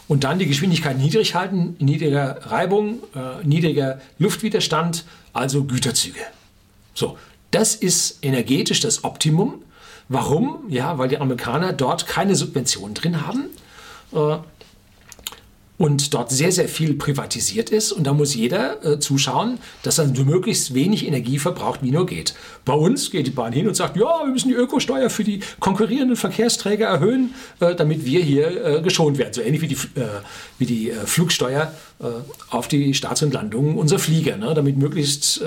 [0.09, 6.21] und dann die Geschwindigkeit niedrig halten, niedriger Reibung, äh, niedriger Luftwiderstand, also Güterzüge.
[6.95, 7.19] So,
[7.51, 9.63] das ist energetisch das Optimum.
[10.09, 10.65] Warum?
[10.69, 13.51] Ja, weil die Amerikaner dort keine Subventionen drin haben.
[14.13, 14.39] Äh,
[15.79, 17.93] und dort sehr, sehr viel privatisiert ist.
[17.93, 22.35] Und da muss jeder äh, zuschauen, dass er möglichst wenig Energie verbraucht, wie nur geht.
[22.65, 25.41] Bei uns geht die Bahn hin und sagt, ja, wir müssen die Ökosteuer für die
[25.61, 29.33] konkurrierenden Verkehrsträger erhöhen, äh, damit wir hier äh, geschont werden.
[29.33, 30.09] So ähnlich wie die, äh,
[30.59, 32.07] wie die äh, Flugsteuer äh,
[32.51, 34.53] auf die Starts und Landungen unserer Flieger, ne?
[34.55, 35.41] damit möglichst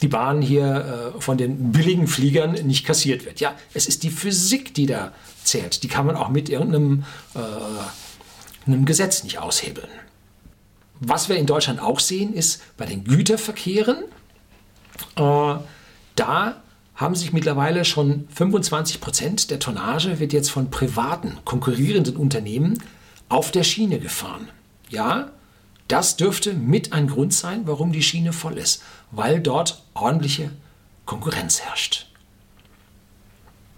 [0.00, 3.40] die Bahn hier von den billigen Fliegern nicht kassiert wird.
[3.40, 5.12] Ja, es ist die Physik, die da
[5.42, 5.82] zählt.
[5.82, 7.02] Die kann man auch mit irgendeinem
[8.66, 9.88] einem Gesetz nicht aushebeln.
[11.00, 14.04] Was wir in Deutschland auch sehen, ist bei den Güterverkehren,
[15.16, 15.54] äh,
[16.16, 16.62] da
[16.94, 22.80] haben sich mittlerweile schon 25 Prozent der Tonnage wird jetzt von privaten, konkurrierenden Unternehmen
[23.28, 24.48] auf der Schiene gefahren.
[24.90, 25.32] Ja,
[25.88, 30.50] das dürfte mit ein Grund sein, warum die Schiene voll ist, weil dort ordentliche
[31.04, 32.06] Konkurrenz herrscht.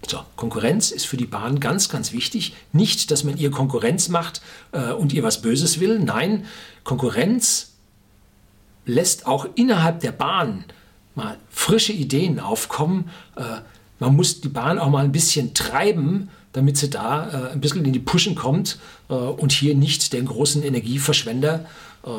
[0.09, 2.54] So, Konkurrenz ist für die Bahn ganz, ganz wichtig.
[2.72, 4.40] Nicht, dass man ihr Konkurrenz macht
[4.72, 5.98] äh, und ihr was Böses will.
[5.98, 6.44] Nein,
[6.84, 7.72] Konkurrenz
[8.84, 10.64] lässt auch innerhalb der Bahn
[11.16, 13.11] mal frische Ideen aufkommen.
[13.34, 13.42] Äh,
[13.98, 17.84] man muss die Bahn auch mal ein bisschen treiben, damit sie da äh, ein bisschen
[17.84, 18.78] in die Puschen kommt
[19.09, 21.66] äh, und hier nicht den großen Energieverschwender
[22.04, 22.11] äh,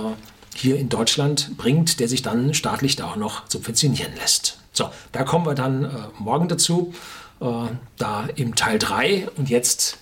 [0.56, 4.60] hier in Deutschland bringt, der sich dann staatlich da auch noch subventionieren lässt.
[4.74, 6.94] So, da kommen wir dann äh, morgen dazu,
[7.42, 7.68] äh,
[7.98, 9.98] da im Teil 3 und jetzt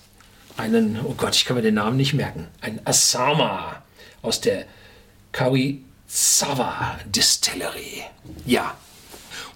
[0.56, 3.82] einen, oh Gott, ich kann mir den Namen nicht merken, ein Asama
[4.22, 4.64] aus der
[5.32, 8.02] Kawisawa Distillery.
[8.44, 8.74] Ja,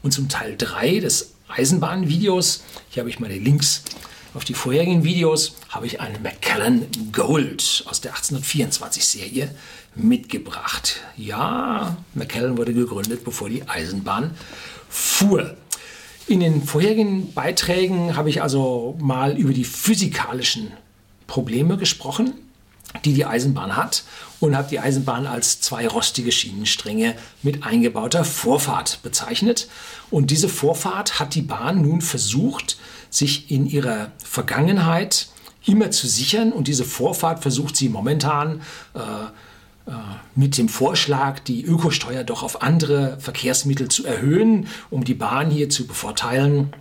[0.02, 3.82] und zum Teil 3 des Eisenbahnvideos, hier habe ich meine Links
[4.34, 9.54] auf die vorherigen Videos, habe ich einen Macallan Gold aus der 1824 Serie
[9.94, 11.00] mitgebracht.
[11.16, 14.36] Ja, Macallan wurde gegründet, bevor die Eisenbahn
[14.88, 15.56] fuhr.
[16.30, 20.70] In den vorherigen Beiträgen habe ich also mal über die physikalischen
[21.26, 22.34] Probleme gesprochen,
[23.04, 24.04] die die Eisenbahn hat
[24.38, 29.68] und habe die Eisenbahn als zwei rostige Schienenstränge mit eingebauter Vorfahrt bezeichnet.
[30.08, 32.78] Und diese Vorfahrt hat die Bahn nun versucht,
[33.10, 35.30] sich in ihrer Vergangenheit
[35.66, 38.62] immer zu sichern und diese Vorfahrt versucht sie momentan
[38.94, 39.00] äh,
[40.34, 45.68] mit dem Vorschlag, die Ökosteuer doch auf andere Verkehrsmittel zu erhöhen, um die Bahn hier
[45.68, 46.72] zu bevorteilen,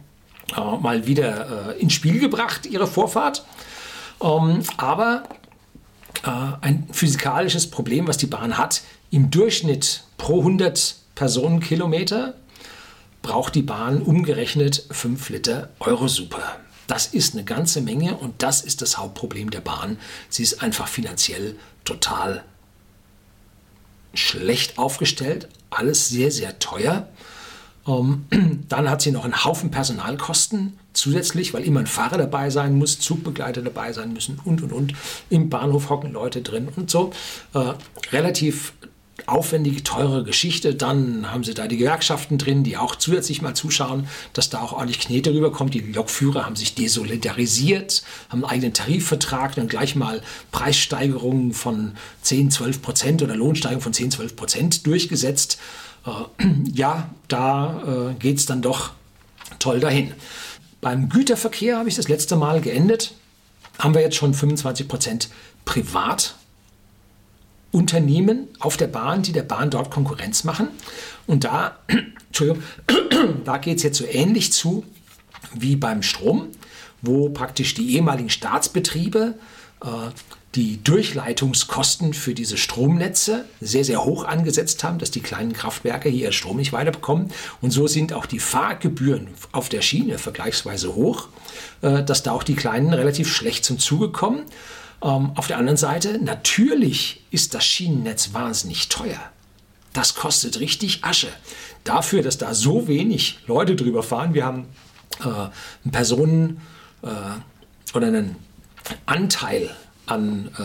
[0.56, 3.46] äh, mal wieder äh, ins Spiel gebracht, ihre Vorfahrt.
[4.22, 5.24] Ähm, aber
[6.24, 6.30] äh,
[6.62, 8.82] ein physikalisches Problem, was die Bahn hat,
[9.12, 12.36] im Durchschnitt pro 100 Personenkilometer
[13.22, 16.58] braucht die Bahn umgerechnet 5 Liter Eurosuper.
[16.88, 19.98] Das ist eine ganze Menge und das ist das Hauptproblem der Bahn.
[20.30, 21.56] Sie ist einfach finanziell
[21.86, 22.44] total
[24.14, 27.08] schlecht aufgestellt, alles sehr, sehr teuer.
[27.88, 28.26] Ähm,
[28.70, 33.00] dann hat sie noch einen Haufen Personalkosten zusätzlich, weil immer ein Fahrer dabei sein muss,
[33.00, 34.94] Zugbegleiter dabei sein müssen und und und.
[35.30, 37.12] Im Bahnhof hocken Leute drin und so.
[37.54, 37.74] Äh,
[38.12, 38.74] relativ
[39.28, 40.76] aufwendige, teure Geschichte.
[40.76, 44.74] Dann haben sie da die Gewerkschaften drin, die auch zusätzlich mal zuschauen, dass da auch
[44.74, 45.74] ordentlich Knete rüberkommt.
[45.74, 52.52] Die Lokführer haben sich desolidarisiert, haben einen eigenen Tarifvertrag, dann gleich mal Preissteigerungen von 10,
[52.52, 55.60] 12 Prozent oder Lohnsteigerungen von 10, 12 Prozent durchgesetzt.
[56.06, 58.92] Äh, ja, da äh, geht es dann doch
[59.60, 60.14] toll dahin.
[60.82, 63.14] Beim Güterverkehr habe ich das letzte Mal geendet.
[63.78, 65.30] Haben wir jetzt schon 25 Prozent
[65.66, 66.36] privat
[67.72, 70.70] Unternehmen auf der Bahn, die der Bahn dort Konkurrenz machen.
[71.28, 71.78] Und da,
[73.46, 74.84] da geht es jetzt so ähnlich zu
[75.54, 76.48] wie beim Strom,
[77.02, 79.36] wo praktisch die ehemaligen Staatsbetriebe
[79.84, 79.88] äh,
[80.56, 86.24] die Durchleitungskosten für diese Stromnetze sehr, sehr hoch angesetzt haben, dass die kleinen Kraftwerke hier
[86.24, 87.32] ihren Strom nicht weiterbekommen.
[87.62, 91.28] Und so sind auch die Fahrgebühren auf der Schiene vergleichsweise hoch,
[91.82, 94.42] äh, dass da auch die Kleinen relativ schlecht zum Zuge kommen.
[95.02, 99.20] Ähm, auf der anderen Seite, natürlich ist das Schienennetz wahnsinnig teuer.
[99.94, 101.30] Das kostet richtig Asche.
[101.84, 104.68] Dafür, dass da so wenig Leute drüber fahren, wir haben
[105.22, 106.62] äh, einen Personen-
[107.02, 107.08] äh,
[107.96, 108.36] oder einen
[109.06, 109.76] Anteil
[110.06, 110.64] an äh,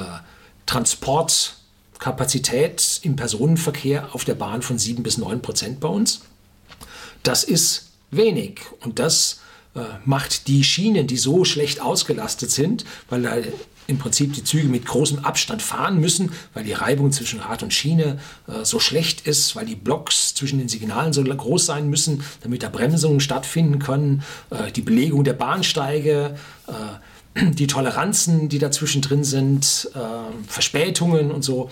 [0.67, 6.21] Transportkapazität im Personenverkehr auf der Bahn von 7 bis 9 Prozent bei uns.
[7.23, 9.41] Das ist wenig und das
[9.75, 13.37] äh, macht die Schienen, die so schlecht ausgelastet sind, weil da
[13.87, 17.73] im Prinzip die Züge mit großem Abstand fahren müssen, weil die Reibung zwischen Rad und
[17.73, 22.25] Schiene äh, so schlecht ist, weil die Blocks zwischen den Signalen so groß sein müssen,
[22.43, 26.73] damit da Bremsungen stattfinden können, äh, die Belegung der Bahnsteige, äh,
[27.55, 29.99] die Toleranzen, die dazwischen drin sind, äh,
[30.49, 31.71] Verspätungen und so.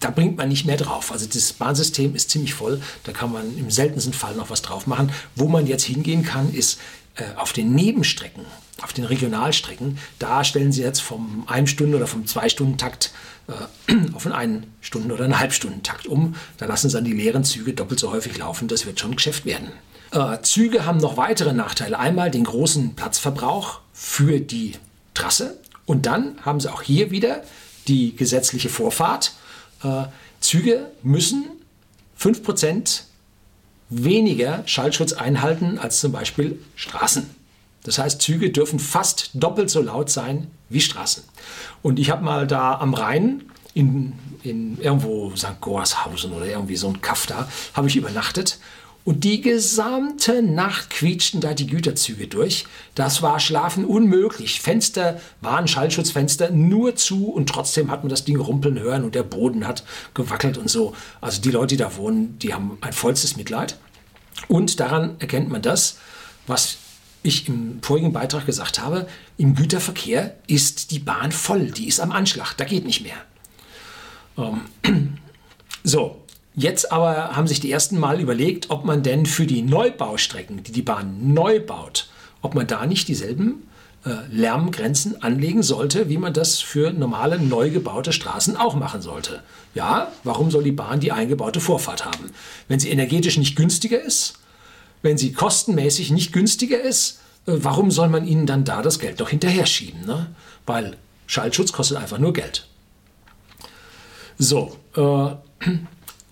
[0.00, 1.12] Da bringt man nicht mehr drauf.
[1.12, 2.80] Also das Bahnsystem ist ziemlich voll.
[3.04, 5.10] Da kann man im seltensten Fall noch was drauf machen.
[5.34, 6.78] Wo man jetzt hingehen kann, ist
[7.14, 8.44] äh, auf den Nebenstrecken,
[8.82, 13.12] auf den Regionalstrecken, da stellen sie jetzt vom 1 Stunden oder vom 2 Stunden Takt
[13.46, 16.34] äh, auf einen 1 Stunden oder einen Halbstundentakt um.
[16.58, 18.68] Da lassen sie dann die leeren Züge doppelt so häufig laufen.
[18.68, 19.70] Das wird schon Geschäft werden.
[20.10, 21.98] Äh, Züge haben noch weitere Nachteile.
[21.98, 24.72] Einmal den großen Platzverbrauch für die
[25.14, 27.42] Trasse und dann haben sie auch hier wieder
[27.86, 29.34] die gesetzliche Vorfahrt.
[29.82, 30.04] Äh,
[30.40, 31.44] Züge müssen
[32.20, 33.02] 5%
[33.90, 37.43] weniger Schallschutz einhalten als zum Beispiel Straßen.
[37.84, 41.22] Das heißt, Züge dürfen fast doppelt so laut sein wie Straßen.
[41.82, 45.60] Und ich habe mal da am Rhein in, in irgendwo St.
[45.60, 48.58] Gorshausen oder irgendwie so ein Kaff da, habe ich übernachtet
[49.04, 52.64] und die gesamte Nacht quietschten da die Güterzüge durch.
[52.94, 54.62] Das war Schlafen unmöglich.
[54.62, 59.22] Fenster waren Schallschutzfenster nur zu und trotzdem hat man das Ding rumpeln hören und der
[59.22, 60.94] Boden hat gewackelt und so.
[61.20, 63.76] Also die Leute, die da wohnen, die haben ein vollstes Mitleid.
[64.48, 65.98] Und daran erkennt man das,
[66.46, 66.78] was
[67.24, 69.08] ich im vorigen Beitrag gesagt habe,
[69.38, 73.16] im Güterverkehr ist die Bahn voll, die ist am Anschlag, da geht nicht mehr.
[74.38, 75.18] Ähm,
[75.84, 76.22] so,
[76.54, 80.72] jetzt aber haben sich die ersten Mal überlegt, ob man denn für die Neubaustrecken, die
[80.72, 82.08] die Bahn neu baut,
[82.42, 83.62] ob man da nicht dieselben
[84.04, 89.42] äh, Lärmgrenzen anlegen sollte, wie man das für normale neu gebaute Straßen auch machen sollte.
[89.74, 92.32] Ja, warum soll die Bahn die eingebaute Vorfahrt haben?
[92.68, 94.40] Wenn sie energetisch nicht günstiger ist,
[95.04, 99.20] wenn sie kostenmäßig nicht günstiger ist, äh, warum soll man ihnen dann da das Geld
[99.20, 100.06] doch hinterher schieben?
[100.06, 100.34] Ne?
[100.64, 100.96] Weil
[101.26, 102.66] Schallschutz kostet einfach nur Geld.
[104.38, 105.70] So, äh,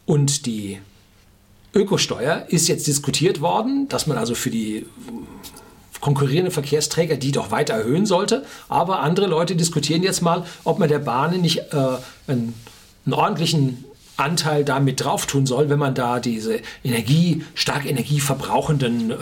[0.06, 0.80] und die
[1.74, 4.86] Ökosteuer ist jetzt diskutiert worden, dass man also für die
[6.00, 8.44] konkurrierenden Verkehrsträger die doch weiter erhöhen sollte.
[8.70, 12.54] Aber andere Leute diskutieren jetzt mal, ob man der Bahn nicht äh, einen,
[13.04, 13.84] einen ordentlichen
[14.16, 19.14] Anteil da mit drauf tun soll, wenn man da diese Energie, stark energieverbrauchenden äh,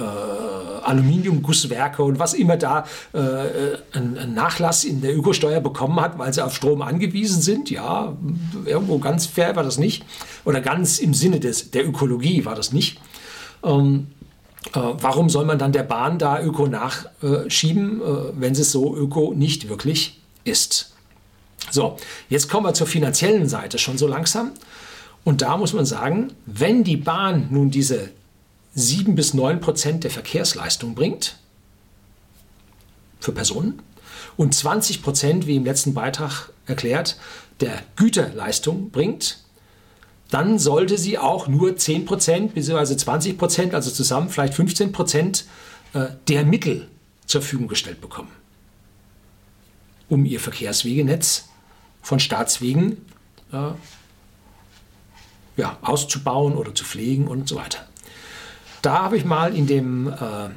[0.82, 6.44] Aluminiumgusswerke und was immer da äh, einen Nachlass in der Ökosteuer bekommen hat, weil sie
[6.44, 7.70] auf Strom angewiesen sind.
[7.70, 8.16] Ja,
[8.64, 10.04] irgendwo ganz fair war das nicht.
[10.44, 12.98] Oder ganz im Sinne des, der Ökologie war das nicht.
[13.62, 14.08] Ähm,
[14.74, 19.32] äh, warum soll man dann der Bahn da Öko nachschieben, äh, wenn es so Öko
[19.34, 20.94] nicht wirklich ist?
[21.70, 21.96] So,
[22.28, 24.52] jetzt kommen wir zur finanziellen Seite schon so langsam.
[25.24, 28.10] Und da muss man sagen, wenn die Bahn nun diese
[28.74, 31.36] 7 bis 9 Prozent der Verkehrsleistung bringt,
[33.18, 33.82] für Personen,
[34.36, 37.18] und 20 Prozent, wie im letzten Beitrag erklärt,
[37.60, 39.44] der Güterleistung bringt,
[40.30, 42.96] dann sollte sie auch nur 10 Prozent bzw.
[42.96, 45.44] 20 Prozent, also zusammen vielleicht 15 Prozent
[45.92, 46.88] äh, der Mittel
[47.26, 48.30] zur Verfügung gestellt bekommen,
[50.08, 51.48] um ihr Verkehrswegenetz
[52.00, 53.04] von Staatswegen
[53.52, 53.72] äh,
[55.56, 57.86] ja, auszubauen oder zu pflegen und so weiter.
[58.82, 60.50] Da habe ich mal in dem äh,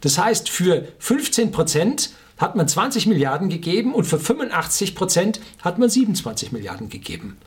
[0.00, 2.10] Das heißt, für 15 Prozent
[2.44, 7.38] hat man 20 Milliarden gegeben und für 85 Prozent hat man 27 Milliarden gegeben.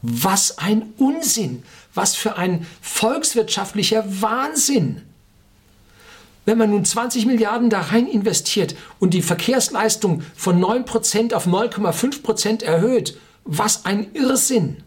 [0.00, 1.64] Was ein Unsinn!
[1.92, 5.02] Was für ein volkswirtschaftlicher Wahnsinn!
[6.46, 12.64] Wenn man nun 20 Milliarden da rein investiert und die Verkehrsleistung von 9% auf 9,5%
[12.64, 14.82] erhöht, was ein Irrsinn!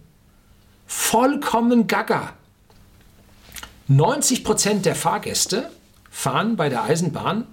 [0.88, 2.34] Vollkommen gaga!
[3.92, 5.70] 90% der Fahrgäste
[6.10, 7.46] fahren bei der Eisenbahn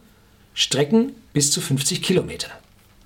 [0.54, 2.48] Strecken bis zu 50 Kilometer.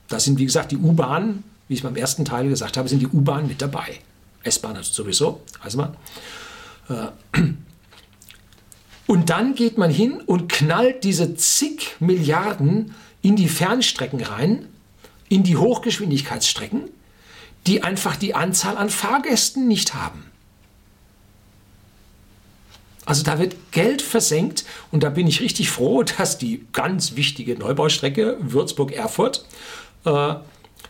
[0.07, 3.09] Da sind, wie gesagt, die U-Bahnen, wie ich beim ersten Teil gesagt habe, sind die
[3.09, 3.99] U-Bahnen mit dabei.
[4.45, 5.97] S-Bahn also sowieso, Eisenbahn.
[6.89, 7.41] Äh,
[9.09, 14.65] und dann geht man hin und knallt diese zig Milliarden in die Fernstrecken rein,
[15.29, 16.83] in die Hochgeschwindigkeitsstrecken,
[17.67, 20.30] die einfach die Anzahl an Fahrgästen nicht haben.
[23.11, 27.59] Also da wird Geld versenkt und da bin ich richtig froh, dass die ganz wichtige
[27.59, 29.45] Neubaustrecke Würzburg-Erfurt,
[30.05, 30.35] äh,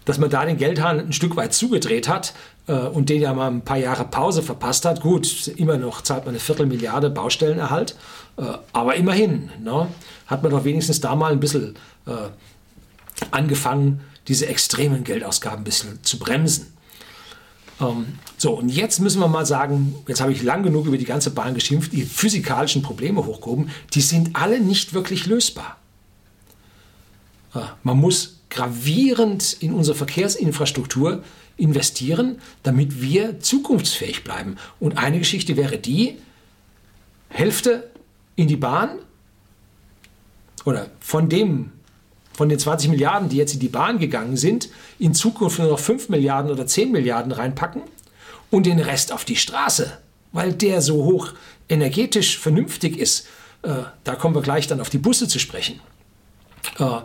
[0.04, 2.34] dass man da den Geldhahn ein Stück weit zugedreht hat
[2.66, 5.00] äh, und den ja mal ein paar Jahre Pause verpasst hat.
[5.00, 7.96] Gut, immer noch zahlt man eine Viertelmilliarde Baustellenerhalt,
[8.36, 8.42] äh,
[8.74, 9.88] aber immerhin ne,
[10.26, 11.74] hat man doch wenigstens da mal ein bisschen
[12.06, 12.10] äh,
[13.30, 16.66] angefangen, diese extremen Geldausgaben ein bisschen zu bremsen.
[17.80, 18.06] Ähm,
[18.36, 21.30] so, und jetzt müssen wir mal sagen, jetzt habe ich lang genug über die ganze
[21.30, 25.76] Bahn geschimpft, die physikalischen Probleme hochgehoben, die sind alle nicht wirklich lösbar.
[27.54, 31.22] Äh, man muss gravierend in unsere Verkehrsinfrastruktur
[31.56, 34.56] investieren, damit wir zukunftsfähig bleiben.
[34.80, 36.16] Und eine Geschichte wäre die,
[37.30, 37.88] Hälfte
[38.34, 38.98] in die Bahn
[40.64, 41.72] oder von dem
[42.40, 45.78] von den 20 Milliarden, die jetzt in die Bahn gegangen sind, in Zukunft nur noch
[45.78, 47.82] 5 Milliarden oder 10 Milliarden reinpacken
[48.50, 49.92] und den Rest auf die Straße,
[50.32, 51.34] weil der so hoch
[51.68, 53.26] energetisch vernünftig ist.
[53.60, 55.80] Äh, da kommen wir gleich dann auf die Busse zu sprechen.
[56.78, 57.00] Äh,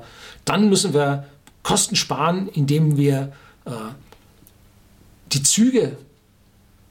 [0.45, 1.25] dann müssen wir
[1.63, 3.33] Kosten sparen, indem wir
[3.65, 3.71] äh,
[5.33, 5.97] die Züge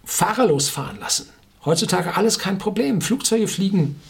[0.05, 1.31] fahrerlos fahren lassen.
[1.65, 3.01] Heutzutage alles kein Problem.
[3.01, 4.03] Flugzeuge fliegen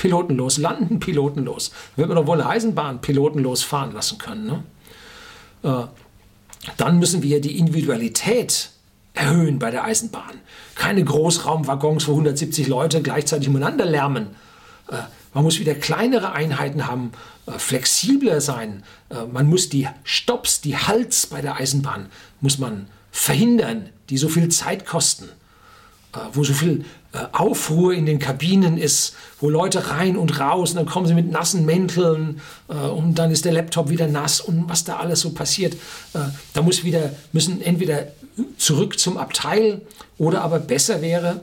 [0.00, 1.72] pilotenlos, landen pilotenlos.
[1.94, 4.46] Wird man doch wohl eine Eisenbahn pilotenlos fahren lassen können.
[4.46, 4.62] Ne?
[5.62, 8.70] Äh, dann müssen wir die Individualität
[9.12, 10.40] erhöhen bei der Eisenbahn.
[10.74, 14.28] Keine Großraumwaggons, wo 170 Leute gleichzeitig umeinander lärmen.
[14.88, 15.02] Äh,
[15.34, 17.12] man muss wieder kleinere Einheiten haben,
[17.44, 18.82] äh, flexibler sein.
[19.10, 22.06] Äh, man muss die Stops, die Halts bei der Eisenbahn,
[22.40, 25.28] muss man verhindern, die so viel Zeit kosten.
[26.14, 26.84] äh, wo so viel
[27.32, 31.30] Aufruhr in den Kabinen ist, wo Leute rein und raus und dann kommen sie mit
[31.30, 35.30] nassen Mänteln äh, und dann ist der Laptop wieder nass und was da alles so
[35.30, 35.76] passiert.
[36.52, 38.08] Da muss wieder, müssen entweder
[38.58, 39.80] zurück zum Abteil
[40.18, 41.42] oder aber besser wäre,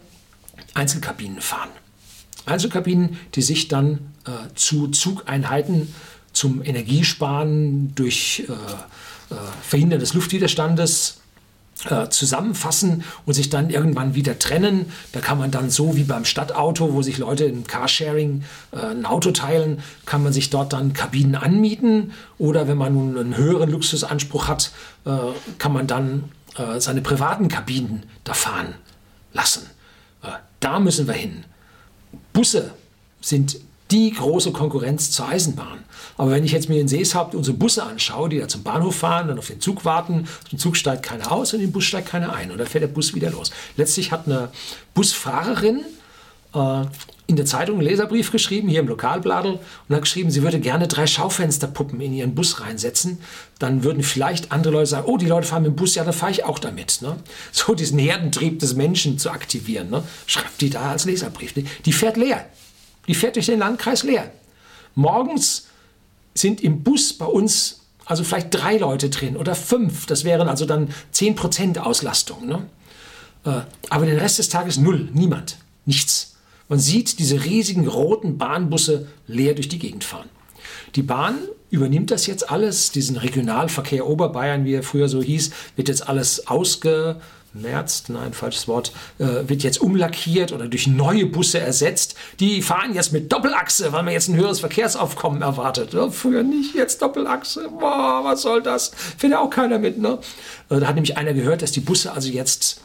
[0.73, 1.69] Einzelkabinen fahren.
[2.45, 3.99] Einzelkabinen, die sich dann
[4.55, 5.93] zu Zugeinheiten
[6.33, 8.45] zum Energiesparen durch
[9.61, 11.21] Verhindern des Luftwiderstandes
[11.85, 14.91] äh, zusammenfassen und sich dann irgendwann wieder trennen.
[15.11, 19.05] Da kann man dann so wie beim Stadtauto, wo sich Leute im Carsharing äh, ein
[19.05, 23.69] Auto teilen, kann man sich dort dann Kabinen anmieten oder wenn man nun einen höheren
[23.69, 24.71] Luxusanspruch hat,
[25.05, 25.11] äh,
[25.59, 28.73] kann man dann äh, seine privaten Kabinen da fahren
[29.33, 29.69] lassen.
[30.23, 31.45] Äh, da müssen wir hin.
[32.33, 32.73] Busse
[33.21, 33.57] sind
[33.91, 35.83] die große Konkurrenz zur Eisenbahn.
[36.17, 39.27] Aber wenn ich jetzt mir in Seeshaupt unsere Busse anschaue, die da zum Bahnhof fahren,
[39.27, 42.33] dann auf den Zug warten, den Zug steigt keiner aus und den Bus steigt keiner
[42.33, 43.51] ein und dann fährt der Bus wieder los.
[43.77, 44.49] Letztlich hat eine
[44.93, 45.81] Busfahrerin
[46.53, 46.85] äh,
[47.27, 50.87] in der Zeitung einen Leserbrief geschrieben, hier im Lokalbladel, und hat geschrieben, sie würde gerne
[50.87, 53.17] drei Schaufensterpuppen in ihren Bus reinsetzen.
[53.59, 56.13] Dann würden vielleicht andere Leute sagen, oh, die Leute fahren mit dem Bus, ja, dann
[56.13, 57.01] fahre ich auch damit.
[57.01, 57.17] Ne?
[57.51, 59.89] So diesen Herdentrieb des Menschen zu aktivieren.
[59.89, 60.03] Ne?
[60.25, 61.53] Schreibt die da als Leserbrief.
[61.53, 62.45] Die fährt leer.
[63.07, 64.31] Die fährt durch den Landkreis leer.
[64.95, 65.67] Morgens
[66.37, 70.05] sind im Bus bei uns also vielleicht drei Leute drin oder fünf.
[70.05, 72.47] Das wären also dann 10% Auslastung.
[72.47, 72.65] Ne?
[73.43, 76.35] Äh, aber den Rest des Tages null, niemand, nichts.
[76.69, 80.29] Man sieht diese riesigen roten Bahnbusse leer durch die Gegend fahren.
[80.95, 81.37] Die Bahn
[81.69, 86.47] übernimmt das jetzt alles, diesen Regionalverkehr Oberbayern, wie er früher so hieß, wird jetzt alles
[86.47, 87.19] ausge,
[87.61, 92.15] März, nein, falsches Wort, äh, wird jetzt umlackiert oder durch neue Busse ersetzt.
[92.39, 95.93] Die fahren jetzt mit Doppelachse, weil man jetzt ein höheres Verkehrsaufkommen erwartet.
[95.93, 97.69] Ja, früher nicht, jetzt Doppelachse.
[97.79, 98.91] Boah, was soll das?
[99.17, 100.19] Findet auch keiner mit, ne?
[100.69, 102.81] Äh, da hat nämlich einer gehört, dass die Busse also jetzt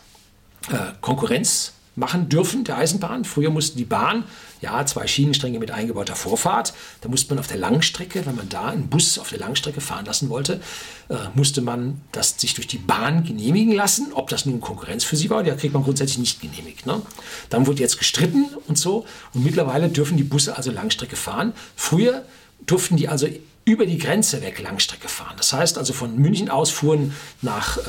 [0.71, 3.25] äh, Konkurrenz machen dürfen, der Eisenbahn.
[3.25, 4.25] Früher mussten die Bahn,
[4.63, 6.73] ja, zwei Schienenstränge mit eingebauter Vorfahrt.
[7.01, 10.07] Da musste man auf der Langstrecke, wenn man da einen Bus auf der Langstrecke fahren
[10.07, 10.61] lassen wollte,
[11.09, 14.13] äh, musste man das sich durch die Bahn genehmigen lassen.
[14.15, 16.87] Ob das nun Konkurrenz für sie war, der kriegt man grundsätzlich nicht genehmigt.
[16.87, 17.03] Ne?
[17.51, 19.05] Dann wurde jetzt gestritten und so.
[19.35, 21.53] Und mittlerweile dürfen die Busse also Langstrecke fahren.
[21.75, 22.25] Früher
[22.65, 23.27] durften die also
[23.65, 25.35] über die Grenze weg Langstrecke fahren.
[25.37, 27.85] Das heißt also von München aus fuhren nach äh, äh,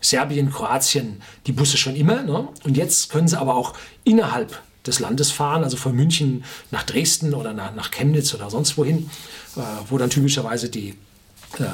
[0.00, 2.22] Serbien, Kroatien die Busse schon immer.
[2.22, 2.48] Ne?
[2.64, 7.34] Und jetzt können sie aber auch innerhalb des Landes fahren, also von München nach Dresden
[7.34, 9.10] oder nach, nach Chemnitz oder sonst wohin,
[9.56, 10.90] äh, wo dann typischerweise die
[11.58, 11.64] äh,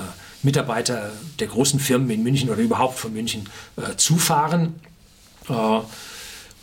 [0.42, 4.74] Mitarbeiter der großen Firmen in München oder überhaupt von München äh, zufahren.
[5.48, 5.80] Äh,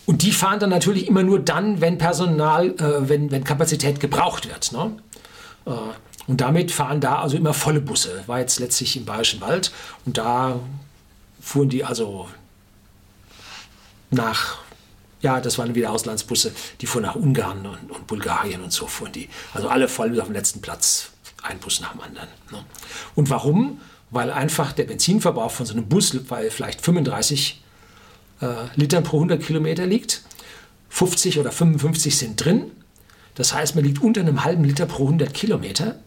[0.05, 4.47] und die fahren dann natürlich immer nur dann, wenn Personal, äh, wenn, wenn Kapazität gebraucht
[4.47, 4.71] wird.
[4.73, 4.97] Ne?
[5.65, 5.71] Äh,
[6.27, 8.23] und damit fahren da also immer volle Busse.
[8.27, 9.71] War jetzt letztlich im Bayerischen Wald
[10.05, 10.59] und da
[11.41, 12.27] fuhren die also
[14.09, 14.59] nach,
[15.23, 16.51] ja, das waren wieder Auslandsbusse,
[16.81, 19.29] die fuhren nach Ungarn und, und Bulgarien und so fuhren die.
[19.53, 21.11] Also alle voll auf den letzten Platz,
[21.41, 22.27] ein Bus nach dem anderen.
[22.51, 22.63] Ne?
[23.15, 23.79] Und warum?
[24.11, 27.63] Weil einfach der Benzinverbrauch von so einem Bus bei vielleicht 35
[28.41, 30.23] äh, Litern pro 100 Kilometer liegt.
[30.89, 32.71] 50 oder 55 sind drin.
[33.35, 35.99] Das heißt, man liegt unter einem halben Liter pro 100 Kilometer.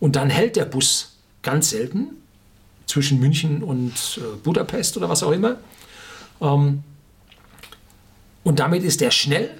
[0.00, 2.16] Und dann hält der Bus ganz selten
[2.86, 5.56] zwischen München und äh, Budapest oder was auch immer.
[6.40, 6.82] Ähm,
[8.44, 9.50] und damit ist er schnell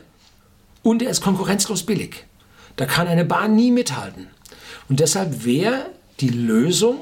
[0.82, 2.24] und er ist konkurrenzlos billig.
[2.76, 4.28] Da kann eine Bahn nie mithalten.
[4.88, 5.86] Und deshalb wäre
[6.20, 6.98] die Lösung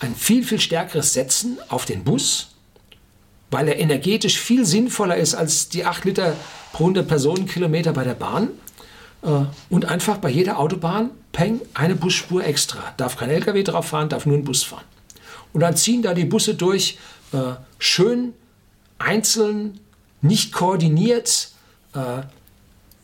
[0.00, 2.48] ein viel, viel stärkeres Setzen auf den Bus,
[3.50, 6.36] weil er energetisch viel sinnvoller ist als die 8 Liter
[6.72, 8.50] pro 100 Personenkilometer bei der Bahn.
[9.22, 12.80] Äh, und einfach bei jeder Autobahn, peng, eine Busspur extra.
[12.96, 14.84] Darf kein LKW drauf fahren, darf nur ein Bus fahren.
[15.52, 16.98] Und dann ziehen da die Busse durch,
[17.32, 18.34] äh, schön
[18.98, 19.80] einzeln,
[20.22, 21.50] nicht koordiniert,
[21.94, 22.22] äh,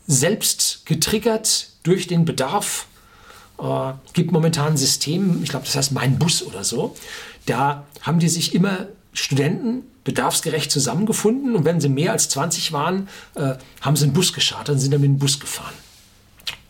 [0.07, 2.87] selbst getriggert durch den Bedarf.
[3.59, 6.95] Äh, gibt momentan ein System, ich glaube, das heißt Mein Bus oder so.
[7.45, 13.07] Da haben die sich immer Studenten bedarfsgerecht zusammengefunden und wenn sie mehr als 20 waren,
[13.35, 15.73] äh, haben sie einen Bus geschartet und sind dann mit dem Bus gefahren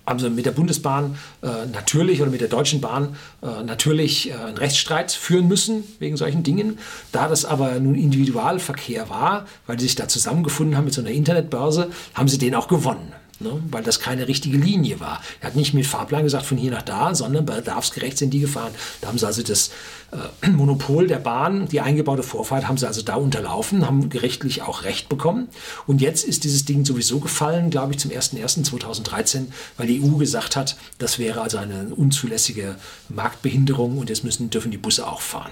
[0.05, 4.33] haben sie mit der Bundesbahn äh, natürlich oder mit der Deutschen Bahn äh, natürlich äh,
[4.33, 6.77] einen Rechtsstreit führen müssen wegen solchen Dingen.
[7.11, 11.11] Da das aber nun Individualverkehr war, weil die sich da zusammengefunden haben mit so einer
[11.11, 13.61] Internetbörse, haben sie den auch gewonnen ne?
[13.69, 15.21] weil das keine richtige Linie war.
[15.41, 18.71] Er hat nicht mit Fahrplan gesagt von hier nach da, sondern bedarfsgerecht sind die gefahren.
[19.01, 19.71] Da haben sie also das
[20.11, 24.83] äh, Monopol der Bahn, die eingebaute Vorfahrt, haben sie also da unterlaufen, haben gerichtlich auch
[24.83, 25.47] Recht bekommen.
[25.87, 29.45] Und jetzt ist dieses Ding sowieso gefallen, glaube ich, zum 01.01.2013,
[29.77, 32.75] weil die EU gesagt hat, das wäre also eine unzulässige
[33.09, 35.51] Marktbehinderung und jetzt müssen, dürfen die Busse auch fahren.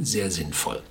[0.00, 0.82] Sehr sinnvoll.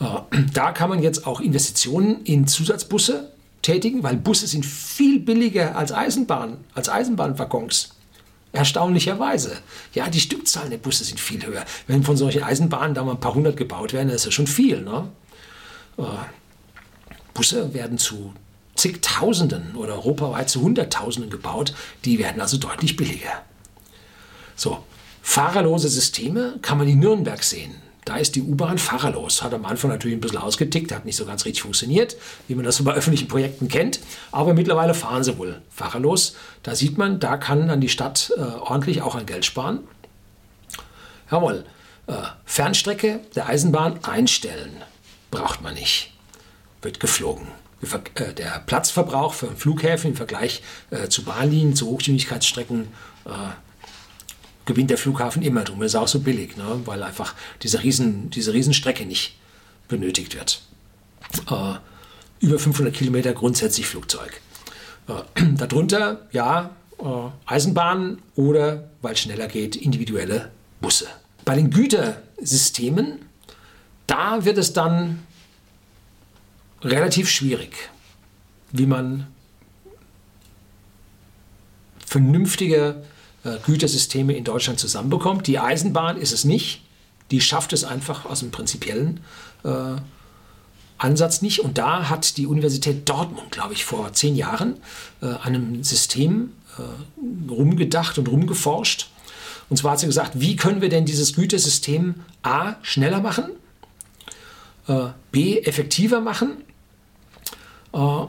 [0.54, 3.30] Da kann man jetzt auch Investitionen in Zusatzbusse
[3.62, 7.94] tätigen, weil Busse sind viel billiger als Eisenbahn, als Eisenbahnwaggons.
[8.52, 9.58] Erstaunlicherweise.
[9.94, 11.64] Ja, die Stückzahlen der Busse sind viel höher.
[11.86, 14.48] Wenn von solchen Eisenbahnen da mal ein paar hundert gebaut werden, das ist ja schon
[14.48, 14.82] viel.
[14.82, 15.08] Ne?
[15.98, 16.02] Äh,
[17.32, 18.34] Busse werden zu
[18.74, 21.74] zigtausenden oder europaweit zu hunderttausenden gebaut.
[22.04, 23.42] Die werden also deutlich billiger.
[24.56, 24.84] So,
[25.22, 27.74] fahrerlose Systeme kann man in Nürnberg sehen.
[28.04, 29.42] Da ist die U-Bahn fahrerlos.
[29.42, 32.16] Hat am Anfang natürlich ein bisschen ausgetickt, hat nicht so ganz richtig funktioniert,
[32.48, 34.00] wie man das so bei öffentlichen Projekten kennt.
[34.32, 36.36] Aber mittlerweile fahren sie wohl fahrerlos.
[36.62, 39.80] Da sieht man, da kann dann die Stadt äh, ordentlich auch an Geld sparen.
[41.30, 41.64] Jawohl,
[42.06, 44.82] äh, Fernstrecke der Eisenbahn einstellen.
[45.30, 46.12] Braucht man nicht.
[46.82, 47.48] Wird geflogen.
[48.14, 52.88] Äh, der Platzverbrauch für Flughäfen im Vergleich äh, zu Bahnlinien, zu Hochgeschwindigkeitsstrecken
[53.26, 53.30] äh,
[54.70, 55.64] gewinnt der Flughafen immer.
[55.64, 56.82] Das ist auch so billig, ne?
[56.84, 59.36] weil einfach diese, Riesen, diese Riesenstrecke nicht
[59.88, 60.62] benötigt wird.
[61.50, 61.74] Äh,
[62.38, 64.40] über 500 Kilometer grundsätzlich Flugzeug.
[65.08, 67.04] Äh, darunter, ja, äh,
[67.46, 71.08] Eisenbahn oder, weil es schneller geht, individuelle Busse.
[71.44, 73.18] Bei den Gütersystemen,
[74.06, 75.24] da wird es dann
[76.82, 77.90] relativ schwierig,
[78.70, 79.26] wie man
[82.06, 83.09] vernünftige äh,
[83.64, 85.46] Gütersysteme in Deutschland zusammenbekommt.
[85.46, 86.82] Die Eisenbahn ist es nicht.
[87.30, 89.20] Die schafft es einfach aus dem prinzipiellen
[89.64, 89.96] äh,
[90.98, 91.60] Ansatz nicht.
[91.60, 94.76] Und da hat die Universität Dortmund, glaube ich, vor zehn Jahren
[95.22, 99.08] äh, einem System äh, rumgedacht und rumgeforscht.
[99.68, 103.50] Und zwar hat sie gesagt, wie können wir denn dieses Gütesystem A schneller machen,
[104.88, 106.58] äh, B effektiver machen
[107.92, 108.26] äh,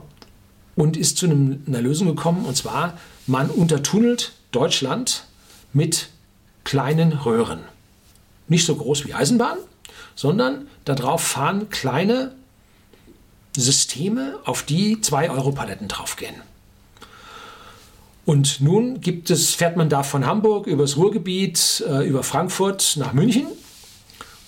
[0.76, 2.46] und ist zu einem, einer Lösung gekommen.
[2.46, 5.26] Und zwar, man untertunnelt Deutschland
[5.74, 6.10] mit
[6.64, 7.62] kleinen Röhren.
[8.48, 9.58] Nicht so groß wie Eisenbahn,
[10.16, 12.36] sondern darauf fahren kleine
[13.56, 16.36] Systeme, auf die 2-Euro-Paletten draufgehen.
[18.26, 23.14] Und nun gibt es, fährt man da von Hamburg übers Ruhrgebiet, äh, über Frankfurt nach
[23.14, 23.48] München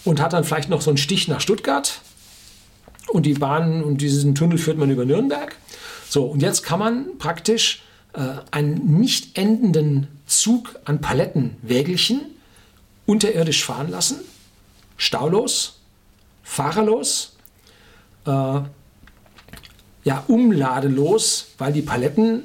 [0.06, 2.00] und hat dann vielleicht noch so einen Stich nach Stuttgart.
[3.10, 5.58] Und die Bahn und diesen Tunnel führt man über Nürnberg.
[6.08, 7.84] So, und jetzt kann man praktisch
[8.52, 12.22] einen nicht endenden Zug an Palettenwägelchen
[13.06, 14.20] unterirdisch fahren lassen,
[14.98, 15.80] staulos,
[16.44, 17.36] fahrerlos,
[18.26, 18.62] äh,
[20.06, 22.44] ja, umladelos, weil die Paletten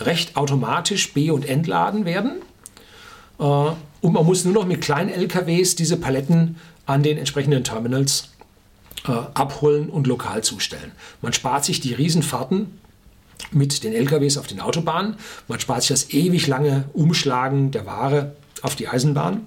[0.00, 2.42] recht automatisch be- und entladen werden.
[3.38, 6.56] Äh, und man muss nur noch mit kleinen LKWs diese Paletten
[6.86, 8.28] an den entsprechenden Terminals
[9.06, 10.92] äh, abholen und lokal zustellen.
[11.20, 12.78] Man spart sich die Riesenfahrten
[13.52, 15.16] mit den LKWs auf den Autobahnen.
[15.46, 19.46] Man spart sich das ewig lange Umschlagen der Ware auf die Eisenbahn.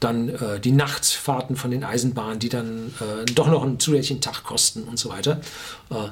[0.00, 4.44] Dann äh, die Nachtfahrten von den Eisenbahnen, die dann äh, doch noch einen zusätzlichen Tag
[4.44, 5.40] kosten und so weiter.
[5.90, 6.08] Äh,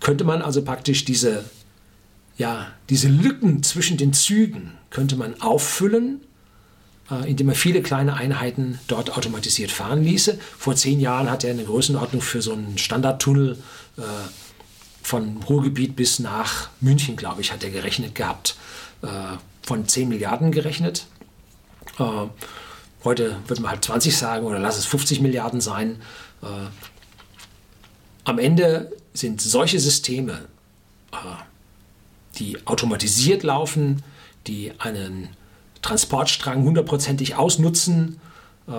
[0.00, 1.44] könnte man also praktisch diese,
[2.36, 6.20] ja, diese Lücken zwischen den Zügen könnte man auffüllen,
[7.10, 10.38] äh, indem man viele kleine Einheiten dort automatisiert fahren ließe.
[10.58, 13.58] Vor zehn Jahren hat er eine Größenordnung für so einen Standardtunnel
[13.96, 14.02] äh,
[15.06, 18.56] von Ruhrgebiet bis nach München, glaube ich, hat er gerechnet gehabt,
[19.02, 19.06] äh,
[19.62, 21.06] von 10 Milliarden gerechnet.
[22.00, 22.26] Äh,
[23.04, 26.02] heute wird man halt 20 sagen oder lass es 50 Milliarden sein.
[26.42, 26.46] Äh,
[28.24, 30.48] am Ende sind solche Systeme,
[31.12, 31.16] äh,
[32.38, 34.02] die automatisiert laufen,
[34.48, 35.28] die einen
[35.82, 38.20] Transportstrang hundertprozentig ausnutzen,
[38.66, 38.72] äh,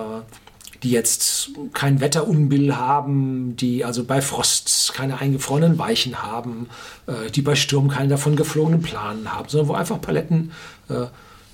[0.82, 6.68] die jetzt kein Wetterunbill haben, die also bei Frost keine eingefrorenen Weichen haben,
[7.06, 10.52] äh, die bei Sturm keine davon geflogenen Planen haben, sondern wo einfach Paletten
[10.88, 11.06] äh,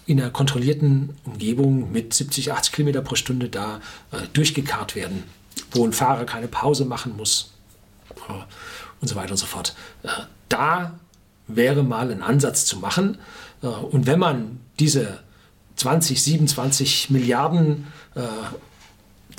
[0.07, 3.81] in einer kontrollierten Umgebung mit 70, 80 Kilometer pro Stunde da
[4.13, 5.25] äh, durchgekarrt werden,
[5.73, 7.53] wo ein Fahrer keine Pause machen muss
[8.29, 8.33] äh,
[9.01, 9.75] und so weiter und so fort.
[10.03, 10.09] Äh,
[10.51, 10.99] da
[11.47, 13.19] wäre mal ein Ansatz zu machen.
[13.63, 15.21] Äh, und wenn man diese
[15.77, 17.89] 20, 27 Milliarden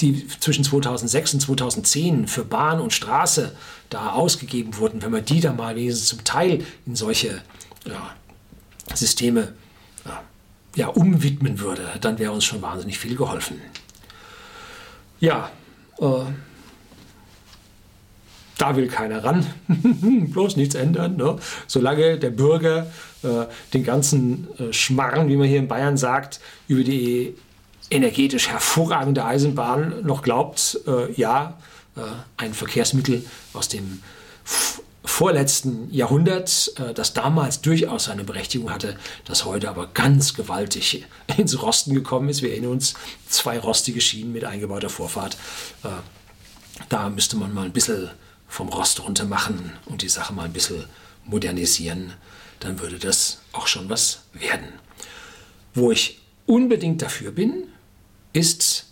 [0.01, 3.55] die zwischen 2006 und 2010 für Bahn und Straße
[3.89, 7.41] da ausgegeben wurden, wenn man die da mal wenigstens zum Teil in solche
[7.85, 8.15] ja,
[8.93, 9.53] Systeme
[10.05, 10.23] ja,
[10.75, 13.61] ja, umwidmen würde, dann wäre uns schon wahnsinnig viel geholfen.
[15.19, 15.49] Ja,
[15.99, 16.05] äh,
[18.57, 19.45] da will keiner ran,
[20.31, 21.17] bloß nichts ändern.
[21.17, 21.37] Ne?
[21.67, 22.87] Solange der Bürger
[23.23, 27.35] äh, den ganzen äh, Schmarren, wie man hier in Bayern sagt, über die
[27.89, 31.57] energetisch hervorragende Eisenbahn noch glaubt, äh, ja,
[31.95, 32.01] äh,
[32.37, 34.01] ein Verkehrsmittel aus dem
[35.03, 41.05] vorletzten Jahrhundert, äh, das damals durchaus seine Berechtigung hatte, das heute aber ganz gewaltig
[41.37, 42.41] ins Rosten gekommen ist.
[42.41, 42.95] Wir erinnern uns,
[43.29, 45.37] zwei rostige Schienen mit eingebauter Vorfahrt.
[45.83, 45.89] Äh,
[46.89, 48.09] Da müsste man mal ein bisschen
[48.47, 50.85] vom Rost runter machen und die Sache mal ein bisschen
[51.23, 52.13] modernisieren.
[52.59, 54.67] Dann würde das auch schon was werden.
[55.73, 57.69] Wo ich unbedingt dafür bin,
[58.35, 58.87] ist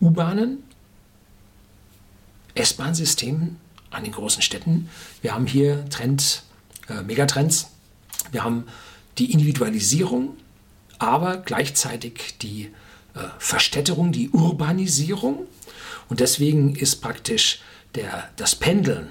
[0.00, 0.62] U-Bahnen,
[2.54, 3.56] S-Bahn-Systemen
[3.90, 4.90] an den großen Städten.
[5.22, 6.42] Wir haben hier Trend,
[6.88, 7.68] äh, Megatrends.
[8.32, 8.66] Wir haben
[9.18, 10.36] die Individualisierung,
[10.98, 12.70] aber gleichzeitig die
[13.14, 15.46] äh, Verstädterung, die Urbanisierung.
[16.08, 17.60] Und deswegen ist praktisch
[17.94, 19.08] der, das Pendeln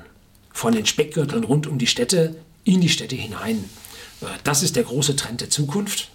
[0.52, 2.36] von den Speckgürteln rund um die Städte
[2.66, 3.64] in die Städte hinein.
[4.22, 6.10] Äh, das ist der große Trend der Zukunft.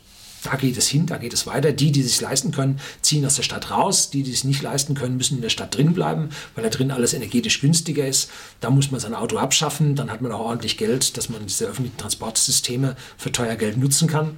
[0.45, 1.72] Da geht es hin, da geht es weiter.
[1.72, 4.11] Die, die es sich leisten können, ziehen aus der Stadt raus.
[4.11, 6.90] Die, die es nicht leisten können, müssen in der Stadt drin bleiben, weil da drin
[6.90, 8.30] alles energetisch günstiger ist.
[8.61, 9.97] Da muss man sein Auto abschaffen.
[9.97, 14.07] Dann hat man auch ordentlich Geld, dass man diese öffentlichen Transportsysteme für teuer Geld nutzen
[14.07, 14.36] kann.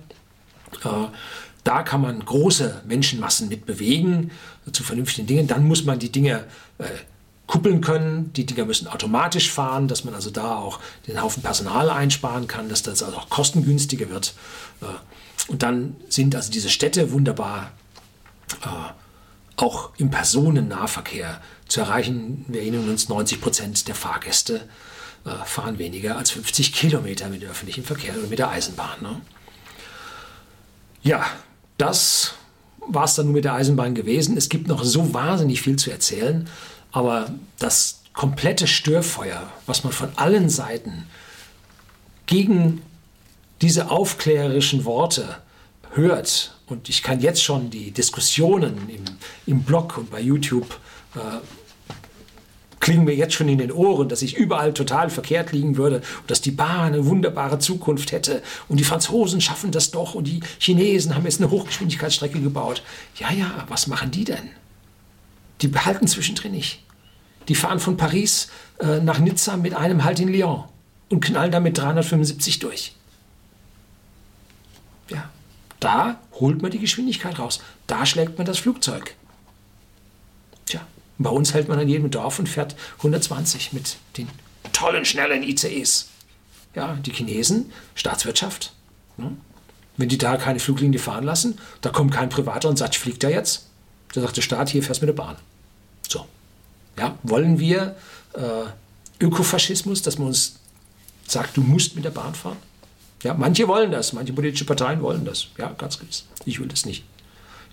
[0.84, 1.08] Äh,
[1.64, 4.30] da kann man große Menschenmassen mit bewegen
[4.70, 5.48] zu vernünftigen Dingen.
[5.48, 6.44] Dann muss man die Dinge
[6.78, 6.84] äh,
[7.48, 8.32] kuppeln können.
[8.34, 10.78] Die Dinger müssen automatisch fahren, dass man also da auch
[11.08, 14.34] den Haufen Personal einsparen kann, dass das also auch kostengünstiger wird.
[14.80, 14.86] Äh,
[15.48, 17.72] und dann sind also diese Städte wunderbar
[18.62, 18.66] äh,
[19.56, 22.44] auch im Personennahverkehr zu erreichen.
[22.48, 24.68] Wir erinnern uns, 90 Prozent der Fahrgäste
[25.24, 29.02] äh, fahren weniger als 50 Kilometer mit dem öffentlichen Verkehr oder mit der Eisenbahn.
[29.02, 29.20] Ne?
[31.02, 31.24] Ja,
[31.78, 32.34] das
[32.88, 34.36] war es dann nur mit der Eisenbahn gewesen.
[34.36, 36.48] Es gibt noch so wahnsinnig viel zu erzählen,
[36.92, 41.06] aber das komplette Störfeuer, was man von allen Seiten
[42.26, 42.82] gegen
[43.62, 45.38] diese aufklärerischen Worte
[45.92, 49.04] hört, und ich kann jetzt schon die Diskussionen im,
[49.46, 50.80] im Blog und bei YouTube
[51.14, 51.18] äh,
[52.80, 56.30] klingen mir jetzt schon in den Ohren, dass ich überall total verkehrt liegen würde und
[56.30, 60.40] dass die Bahn eine wunderbare Zukunft hätte und die Franzosen schaffen das doch und die
[60.58, 62.82] Chinesen haben jetzt eine Hochgeschwindigkeitsstrecke gebaut.
[63.16, 64.50] Ja, ja, was machen die denn?
[65.62, 66.82] Die behalten zwischendrin nicht.
[67.48, 68.48] Die fahren von Paris
[68.80, 70.64] äh, nach Nizza mit einem Halt in Lyon
[71.10, 72.95] und knallen damit 375 durch.
[75.80, 77.60] Da holt man die Geschwindigkeit raus.
[77.86, 79.14] Da schlägt man das Flugzeug.
[80.66, 80.80] Tja,
[81.18, 84.28] bei uns hält man an jedem Dorf und fährt 120 mit den
[84.72, 86.08] tollen, schnellen ICEs.
[86.74, 88.72] Ja, die Chinesen, Staatswirtschaft.
[89.16, 89.36] Ne?
[89.96, 93.30] Wenn die da keine Fluglinie fahren lassen, da kommt kein Privater und sagt, fliegt er
[93.30, 93.66] jetzt?
[94.12, 95.36] Da sagt der Staat, hier fährst du mit der Bahn.
[96.08, 96.26] So.
[96.98, 97.96] Ja, wollen wir
[98.34, 100.56] äh, Ökofaschismus, dass man uns
[101.26, 102.58] sagt, du musst mit der Bahn fahren?
[103.26, 105.48] Ja, manche wollen das, manche politische Parteien wollen das.
[105.58, 106.26] Ja, ganz gewiss.
[106.44, 107.02] Ich will das nicht.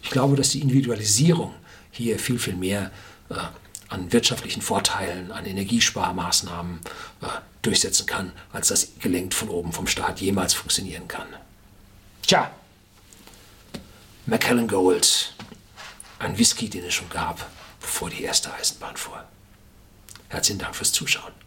[0.02, 1.54] Ich glaube, dass die Individualisierung
[1.92, 2.90] hier viel, viel mehr
[3.30, 3.36] äh,
[3.88, 6.80] an wirtschaftlichen Vorteilen, an Energiesparmaßnahmen
[7.22, 7.28] äh,
[7.62, 11.28] durchsetzen kann, als das gelenkt von oben vom Staat jemals funktionieren kann.
[12.24, 12.50] Tja,
[14.26, 15.36] Macallan Gold,
[16.18, 17.46] ein Whisky, den es schon gab,
[17.80, 19.24] bevor die erste Eisenbahn fuhr.
[20.30, 21.43] Herzlichen Dank fürs Zuschauen.